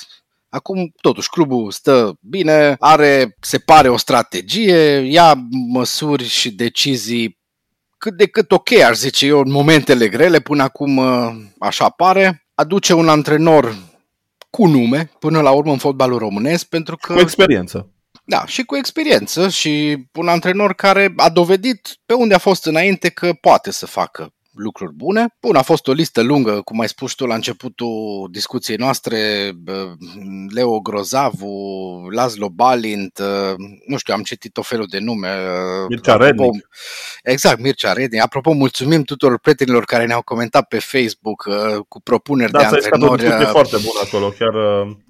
Acum, 0.48 0.92
totuși, 1.00 1.28
clubul 1.28 1.70
stă 1.70 2.14
bine, 2.20 2.76
are, 2.78 3.36
se 3.40 3.58
pare, 3.58 3.88
o 3.88 3.96
strategie, 3.96 4.98
ia 4.98 5.34
măsuri 5.72 6.24
și 6.24 6.50
decizii 6.50 7.38
cât 7.98 8.16
de 8.16 8.26
cât 8.26 8.52
ok, 8.52 8.72
aș 8.72 8.96
zice 8.96 9.26
eu, 9.26 9.38
în 9.38 9.50
momentele 9.50 10.08
grele, 10.08 10.40
până 10.40 10.62
acum 10.62 11.00
așa 11.58 11.88
pare. 11.88 12.46
Aduce 12.54 12.92
un 12.92 13.08
antrenor 13.08 13.76
cu 14.50 14.66
nume, 14.66 15.10
până 15.18 15.40
la 15.40 15.50
urmă, 15.50 15.72
în 15.72 15.78
fotbalul 15.78 16.18
românesc, 16.18 16.66
pentru 16.66 16.96
că... 16.96 17.12
Cu 17.12 17.20
experiență. 17.20 17.92
Da, 18.24 18.46
și 18.46 18.64
cu 18.64 18.76
experiență 18.76 19.48
și 19.48 20.04
un 20.12 20.28
antrenor 20.28 20.74
care 20.74 21.12
a 21.16 21.28
dovedit 21.28 21.98
pe 22.06 22.14
unde 22.14 22.34
a 22.34 22.38
fost 22.38 22.66
înainte 22.66 23.08
că 23.08 23.32
poate 23.32 23.70
să 23.70 23.86
facă 23.86 24.32
lucruri 24.58 24.92
bune. 24.94 25.26
Bun, 25.40 25.56
a 25.56 25.62
fost 25.62 25.88
o 25.88 25.92
listă 25.92 26.22
lungă, 26.22 26.60
cum 26.64 26.80
ai 26.80 26.88
spus 26.88 27.12
tu 27.12 27.26
la 27.26 27.34
începutul 27.34 28.28
discuției 28.30 28.76
noastre, 28.76 29.52
Leo 30.54 30.80
Grozavu, 30.80 31.54
Laszlo 32.10 32.48
Balint, 32.48 33.22
nu 33.86 33.96
știu, 33.96 34.14
am 34.14 34.22
citit 34.22 34.56
o 34.56 34.62
felul 34.62 34.86
de 34.90 34.98
nume. 34.98 35.28
Mircea 35.88 36.16
Rednic. 36.16 36.68
Exact, 37.22 37.60
Mircea 37.60 37.92
Rednic. 37.92 38.22
Apropo, 38.22 38.52
mulțumim 38.52 39.02
tuturor 39.02 39.38
prietenilor 39.38 39.84
care 39.84 40.06
ne-au 40.06 40.22
comentat 40.22 40.68
pe 40.68 40.78
Facebook 40.78 41.48
cu 41.88 42.00
propuneri 42.00 42.52
da, 42.52 42.58
de 42.58 42.64
antrenori. 42.64 43.28
Da, 43.28 43.46
foarte 43.46 43.76
bună 43.76 44.00
acolo, 44.04 44.28
chiar, 44.28 44.52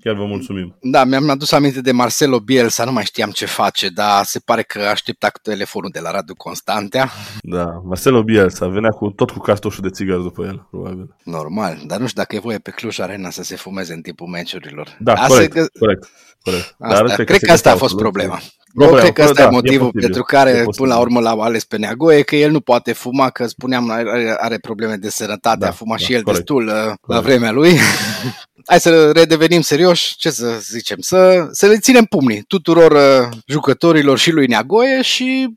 chiar 0.01 0.15
vă 0.15 0.25
mulțumim. 0.25 0.77
Da, 0.81 1.05
mi-am 1.05 1.31
adus 1.31 1.53
aminte 1.53 1.81
de 1.81 1.93
Marcelo 1.93 2.41
Bielsa, 2.41 2.85
nu 2.85 2.93
mai 2.93 3.05
știam 3.05 3.31
ce 3.31 3.47
face, 3.47 3.89
dar 3.89 4.25
se 4.25 4.39
pare 4.39 4.63
că 4.63 4.81
aștepta 4.81 5.31
cu 5.31 5.39
telefonul 5.43 5.91
de 5.93 6.01
la 6.01 6.11
Radu 6.11 6.35
Constantea. 6.35 7.11
Da, 7.43 7.83
Marcelo 7.85 8.23
Bielsa 8.23 8.67
venea 8.67 8.91
cu 8.91 9.11
tot 9.11 9.31
cu 9.31 9.38
cartoșul 9.41 9.83
de 9.83 9.91
țigări 9.91 10.23
după 10.23 10.45
el, 10.45 10.67
probabil. 10.71 11.17
Normal, 11.25 11.79
dar 11.87 11.99
nu 11.99 12.07
știu 12.07 12.23
dacă 12.23 12.37
e 12.37 12.41
voie 12.41 12.59
pe 12.59 12.71
Cluj 12.71 12.99
Arena 12.99 13.31
să 13.31 13.43
se 13.43 13.57
fumeze 13.57 13.93
în 13.93 14.01
timpul 14.01 14.27
meciurilor. 14.27 14.97
Da, 15.01 15.13
asta 15.13 15.27
corect, 15.27 15.53
că... 15.53 15.67
corect, 15.79 16.09
corect. 16.43 16.75
Asta, 16.79 17.07
dar 17.07 17.25
cred 17.25 17.41
că 17.41 17.53
asta 17.53 17.71
a 17.71 17.77
fost 17.77 17.97
problema. 17.97 18.41
Eu 18.75 18.95
cred 18.95 19.13
că 19.13 19.23
ăsta 19.23 19.43
da, 19.43 19.49
e 19.49 19.51
motivul 19.51 19.91
e 19.95 20.01
pentru 20.01 20.23
care 20.23 20.65
până 20.77 20.95
la 20.95 21.01
urmă 21.01 21.21
l-au 21.21 21.41
ales 21.41 21.65
pe 21.65 21.77
Neagoe, 21.77 22.23
că 22.23 22.37
el 22.37 22.51
nu 22.51 22.61
poate 22.61 22.93
fuma, 22.93 23.31
că 23.31 23.47
spuneam 23.47 23.91
are, 23.91 24.37
are 24.39 24.59
probleme 24.59 24.97
de 24.97 25.11
sănătate, 25.11 25.59
da, 25.59 25.69
a 25.69 25.71
fumat 25.71 25.99
da, 25.99 26.05
și 26.05 26.13
el 26.13 26.23
corect. 26.23 26.45
destul 26.45 26.67
uh, 26.67 26.73
corect. 26.75 26.99
la 27.07 27.21
vremea 27.21 27.51
lui. 27.51 27.79
Hai 28.67 28.81
să 28.81 29.11
redevenim 29.11 29.61
serioși, 29.61 30.17
ce 30.17 30.31
să 30.31 30.59
zicem, 30.61 30.97
să, 31.01 31.49
să 31.51 31.67
le 31.67 31.79
ținem 31.79 32.05
pumnii 32.05 32.43
tuturor 32.43 32.93
uh, 32.93 33.29
jucătorilor 33.47 34.19
și 34.19 34.31
lui 34.31 34.47
Neagoe 34.47 35.03
și 35.03 35.57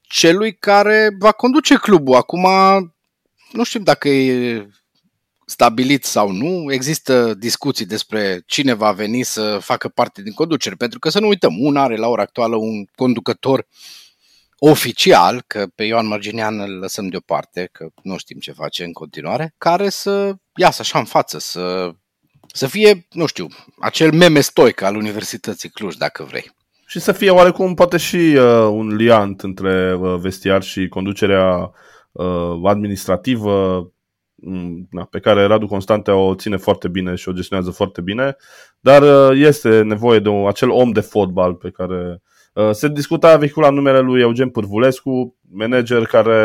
celui 0.00 0.54
care 0.54 1.16
va 1.18 1.32
conduce 1.32 1.74
clubul. 1.74 2.14
Acum 2.14 2.46
nu 3.52 3.64
știm 3.64 3.82
dacă 3.82 4.08
e 4.08 4.66
stabilit 5.50 6.04
sau 6.04 6.30
nu, 6.30 6.72
există 6.72 7.34
discuții 7.34 7.86
despre 7.86 8.42
cine 8.46 8.72
va 8.72 8.92
veni 8.92 9.22
să 9.22 9.58
facă 9.60 9.88
parte 9.88 10.22
din 10.22 10.32
conducere, 10.32 10.74
pentru 10.74 10.98
că 10.98 11.08
să 11.08 11.20
nu 11.20 11.28
uităm, 11.28 11.58
un 11.58 11.76
are 11.76 11.96
la 11.96 12.08
ora 12.08 12.22
actuală 12.22 12.56
un 12.56 12.84
conducător 12.94 13.66
oficial, 14.58 15.42
că 15.46 15.66
pe 15.74 15.84
Ioan 15.84 16.06
Mărginean 16.06 16.60
îl 16.60 16.78
lăsăm 16.78 17.08
deoparte, 17.08 17.68
că 17.72 17.88
nu 18.02 18.16
știm 18.16 18.38
ce 18.38 18.52
face 18.52 18.84
în 18.84 18.92
continuare, 18.92 19.54
care 19.58 19.88
să 19.88 20.32
iasă 20.54 20.78
așa 20.80 20.98
în 20.98 21.04
față, 21.04 21.38
să, 21.38 21.90
să 22.52 22.66
fie, 22.66 23.06
nu 23.10 23.26
știu, 23.26 23.46
acel 23.80 24.12
meme 24.12 24.40
stoic 24.40 24.82
al 24.82 24.96
Universității 24.96 25.68
Cluj, 25.68 25.94
dacă 25.94 26.24
vrei. 26.24 26.50
Și 26.86 27.00
să 27.00 27.12
fie 27.12 27.30
oarecum 27.30 27.74
poate 27.74 27.96
și 27.96 28.16
uh, 28.16 28.42
un 28.70 28.94
liant 28.94 29.40
între 29.40 29.94
uh, 29.94 30.18
vestiar 30.20 30.62
și 30.62 30.88
conducerea 30.88 31.56
uh, 31.56 31.70
administrativă 32.64 33.86
mm, 34.34 34.88
na, 34.90 35.04
pe 35.04 35.18
care 35.18 35.44
Radu 35.44 35.66
Constante 35.66 36.10
o 36.10 36.34
ține 36.34 36.56
foarte 36.56 36.88
bine 36.88 37.14
și 37.14 37.28
o 37.28 37.32
gestionează 37.32 37.70
foarte 37.70 38.00
bine, 38.00 38.36
dar 38.80 39.02
uh, 39.02 39.38
este 39.38 39.82
nevoie 39.82 40.18
de 40.18 40.28
un, 40.28 40.46
acel 40.46 40.70
om 40.70 40.90
de 40.90 41.00
fotbal 41.00 41.54
pe 41.54 41.70
care 41.70 42.22
uh, 42.54 42.70
se 42.72 42.88
discuta 42.88 43.36
vehicula 43.36 43.70
numele 43.70 44.00
lui 44.00 44.20
Eugen 44.20 44.48
Pârvulescu, 44.48 45.36
manager 45.50 46.06
care 46.06 46.36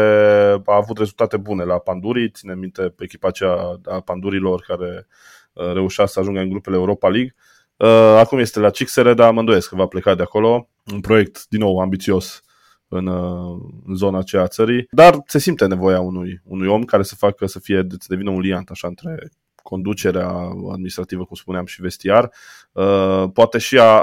a 0.66 0.76
avut 0.76 0.98
rezultate 0.98 1.38
bune 1.38 1.64
la 1.64 1.78
Pandurii, 1.78 2.30
ține 2.30 2.56
minte 2.56 2.82
pe 2.82 3.04
echipa 3.04 3.28
aceea 3.28 3.80
a 3.84 4.00
Pandurilor 4.00 4.64
care 4.68 5.08
uh, 5.54 5.74
reușea 5.74 6.06
să 6.06 6.20
ajungă 6.20 6.40
în 6.40 6.50
grupele 6.50 6.76
Europa 6.76 7.10
League. 7.10 7.36
Uh, 7.78 8.18
acum 8.18 8.40
este 8.40 8.60
la 8.60 8.70
Cixere, 8.70 9.14
dar 9.14 9.32
mă 9.32 9.40
îndoiesc 9.40 9.70
că 9.70 9.76
va 9.76 9.86
pleca 9.86 10.16
de 10.16 10.22
acolo. 10.22 10.70
Un 10.94 11.02
proiect, 11.02 11.46
din 11.50 11.60
nou, 11.60 11.80
ambițios 11.80 12.45
în, 12.88 13.08
uh, 13.08 13.62
în 13.86 13.96
zona 13.96 14.18
aceea 14.18 14.42
a 14.42 14.48
țării, 14.48 14.88
dar 14.92 15.22
se 15.26 15.40
simte 15.40 15.66
nevoia 15.66 16.00
unui, 16.00 16.42
unui 16.44 16.68
om 16.68 16.84
care 16.84 17.04
să 17.04 17.16
facă 17.16 17.46
să 17.46 17.60
fie, 17.60 17.88
să 17.90 18.06
devină 18.10 18.30
un 18.30 18.40
liant 18.40 18.70
așa 18.70 18.88
între 18.88 19.30
conducerea 19.64 20.30
administrativă, 20.72 21.26
cum 21.26 21.36
spuneam, 21.36 21.66
și 21.66 21.82
vestiar. 21.82 22.32
Uh, 22.72 23.24
poate 23.34 23.58
și 23.58 23.78
a, 23.80 24.02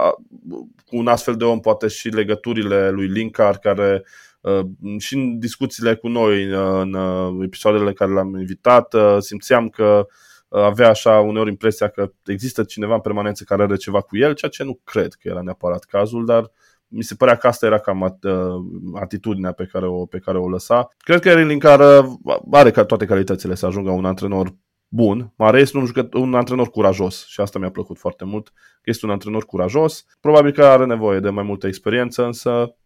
cu 0.86 0.96
un 0.96 1.06
astfel 1.06 1.36
de 1.36 1.44
om, 1.44 1.60
poate 1.60 1.88
și 1.88 2.08
legăturile 2.08 2.90
lui 2.90 3.06
Linkar, 3.06 3.58
care 3.58 4.04
uh, 4.40 4.60
și 4.98 5.14
în 5.14 5.38
discuțiile 5.38 5.94
cu 5.94 6.08
noi, 6.08 6.44
în 6.80 6.96
episoadele 7.42 7.92
care 7.92 8.10
l-am 8.10 8.38
invitat, 8.38 8.94
simțeam 9.18 9.68
că 9.68 10.06
avea 10.48 10.88
așa 10.88 11.20
uneori 11.20 11.48
impresia 11.50 11.88
că 11.88 12.12
există 12.24 12.64
cineva 12.64 12.94
în 12.94 13.00
permanență 13.00 13.44
care 13.44 13.62
are 13.62 13.76
ceva 13.76 14.00
cu 14.00 14.16
el, 14.16 14.34
ceea 14.34 14.50
ce 14.50 14.64
nu 14.64 14.80
cred 14.84 15.12
că 15.12 15.28
era 15.28 15.40
neapărat 15.42 15.84
cazul, 15.84 16.24
dar 16.24 16.50
mi 16.92 17.02
se 17.02 17.14
părea 17.14 17.36
că 17.36 17.46
asta 17.46 17.66
era 17.66 17.78
cam 17.78 18.00
uh, 18.00 19.00
atitudinea 19.00 19.52
pe 19.52 19.64
care 19.64 19.86
o, 19.86 20.06
pe 20.06 20.18
care 20.18 20.38
o 20.38 20.48
lăsa. 20.48 20.88
Cred 20.96 21.20
că 21.20 21.28
Erin 21.28 21.46
Linkar 21.46 22.04
are 22.50 22.70
ca 22.70 22.84
toate 22.84 23.04
calitățile 23.04 23.54
să 23.54 23.66
ajungă 23.66 23.90
un 23.90 24.04
antrenor 24.04 24.54
bun, 24.88 25.32
mare 25.36 25.60
este 25.60 25.76
un, 25.76 25.84
jucător, 25.84 26.20
un 26.20 26.34
antrenor 26.34 26.70
curajos 26.70 27.26
și 27.26 27.40
asta 27.40 27.58
mi-a 27.58 27.70
plăcut 27.70 27.98
foarte 27.98 28.24
mult. 28.24 28.52
Este 28.84 29.06
un 29.06 29.12
antrenor 29.12 29.44
curajos, 29.44 30.04
probabil 30.20 30.52
că 30.52 30.64
are 30.64 30.84
nevoie 30.84 31.20
de 31.20 31.30
mai 31.30 31.42
multă 31.42 31.66
experiență, 31.66 32.24
însă 32.24 32.76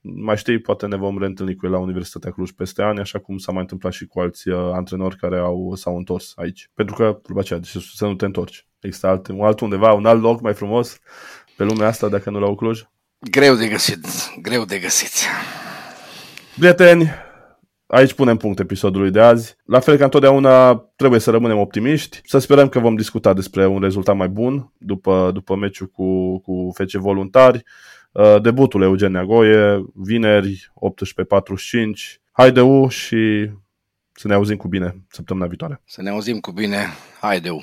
mai 0.00 0.36
știi, 0.36 0.60
poate 0.60 0.86
ne 0.86 0.96
vom 0.96 1.18
reîntâlni 1.18 1.56
cu 1.56 1.66
el 1.66 1.72
la 1.72 1.78
Universitatea 1.78 2.30
Cluj 2.30 2.50
peste 2.50 2.82
ani, 2.82 2.98
așa 2.98 3.18
cum 3.18 3.38
s-a 3.38 3.52
mai 3.52 3.60
întâmplat 3.60 3.92
și 3.92 4.06
cu 4.06 4.20
alți 4.20 4.48
uh, 4.48 4.70
antrenori 4.72 5.16
care 5.16 5.38
au, 5.38 5.74
s-au 5.74 5.96
întors 5.96 6.32
aici. 6.36 6.70
Pentru 6.74 6.94
că, 6.94 7.20
după 7.26 7.40
aceea, 7.40 7.58
deci 7.58 7.82
să 7.82 8.06
nu 8.06 8.14
te 8.14 8.24
întorci. 8.24 8.66
Există 8.80 9.06
alt, 9.06 9.26
un 9.28 9.40
alt 9.40 9.60
undeva, 9.60 9.92
un 9.92 10.06
alt 10.06 10.22
loc 10.22 10.40
mai 10.40 10.54
frumos 10.54 11.00
pe 11.56 11.64
lumea 11.64 11.86
asta, 11.86 12.08
dacă 12.08 12.30
nu 12.30 12.38
la 12.38 12.54
Cluj? 12.54 12.82
Greu 13.30 13.54
de 13.54 13.68
găsit, 13.68 14.06
greu 14.42 14.64
de 14.64 14.78
găsit. 14.78 15.12
Prieteni, 16.58 17.10
aici 17.86 18.12
punem 18.12 18.36
punct 18.36 18.58
episodului 18.58 19.10
de 19.10 19.20
azi. 19.20 19.56
La 19.64 19.80
fel 19.80 19.96
ca 19.96 20.04
întotdeauna, 20.04 20.74
trebuie 20.96 21.20
să 21.20 21.30
rămânem 21.30 21.58
optimiști, 21.58 22.20
să 22.24 22.38
sperăm 22.38 22.68
că 22.68 22.78
vom 22.78 22.96
discuta 22.96 23.32
despre 23.32 23.66
un 23.66 23.80
rezultat 23.80 24.16
mai 24.16 24.28
bun 24.28 24.72
după, 24.78 25.30
după 25.34 25.56
meciul 25.56 25.86
cu, 25.86 26.38
cu 26.38 26.72
FC 26.74 26.90
Voluntari. 26.90 27.62
Uh, 28.12 28.42
debutul 28.42 28.82
Eugen 28.82 29.12
Neagoie, 29.12 29.84
vineri, 29.94 30.72
18.45. 32.14 32.20
Haideu 32.32 32.88
și 32.88 33.50
să 34.12 34.28
ne 34.28 34.34
auzim 34.34 34.56
cu 34.56 34.68
bine 34.68 35.04
săptămâna 35.08 35.46
viitoare. 35.46 35.80
Să 35.84 36.02
ne 36.02 36.10
auzim 36.10 36.40
cu 36.40 36.52
bine. 36.52 36.86
Haideu! 37.20 37.62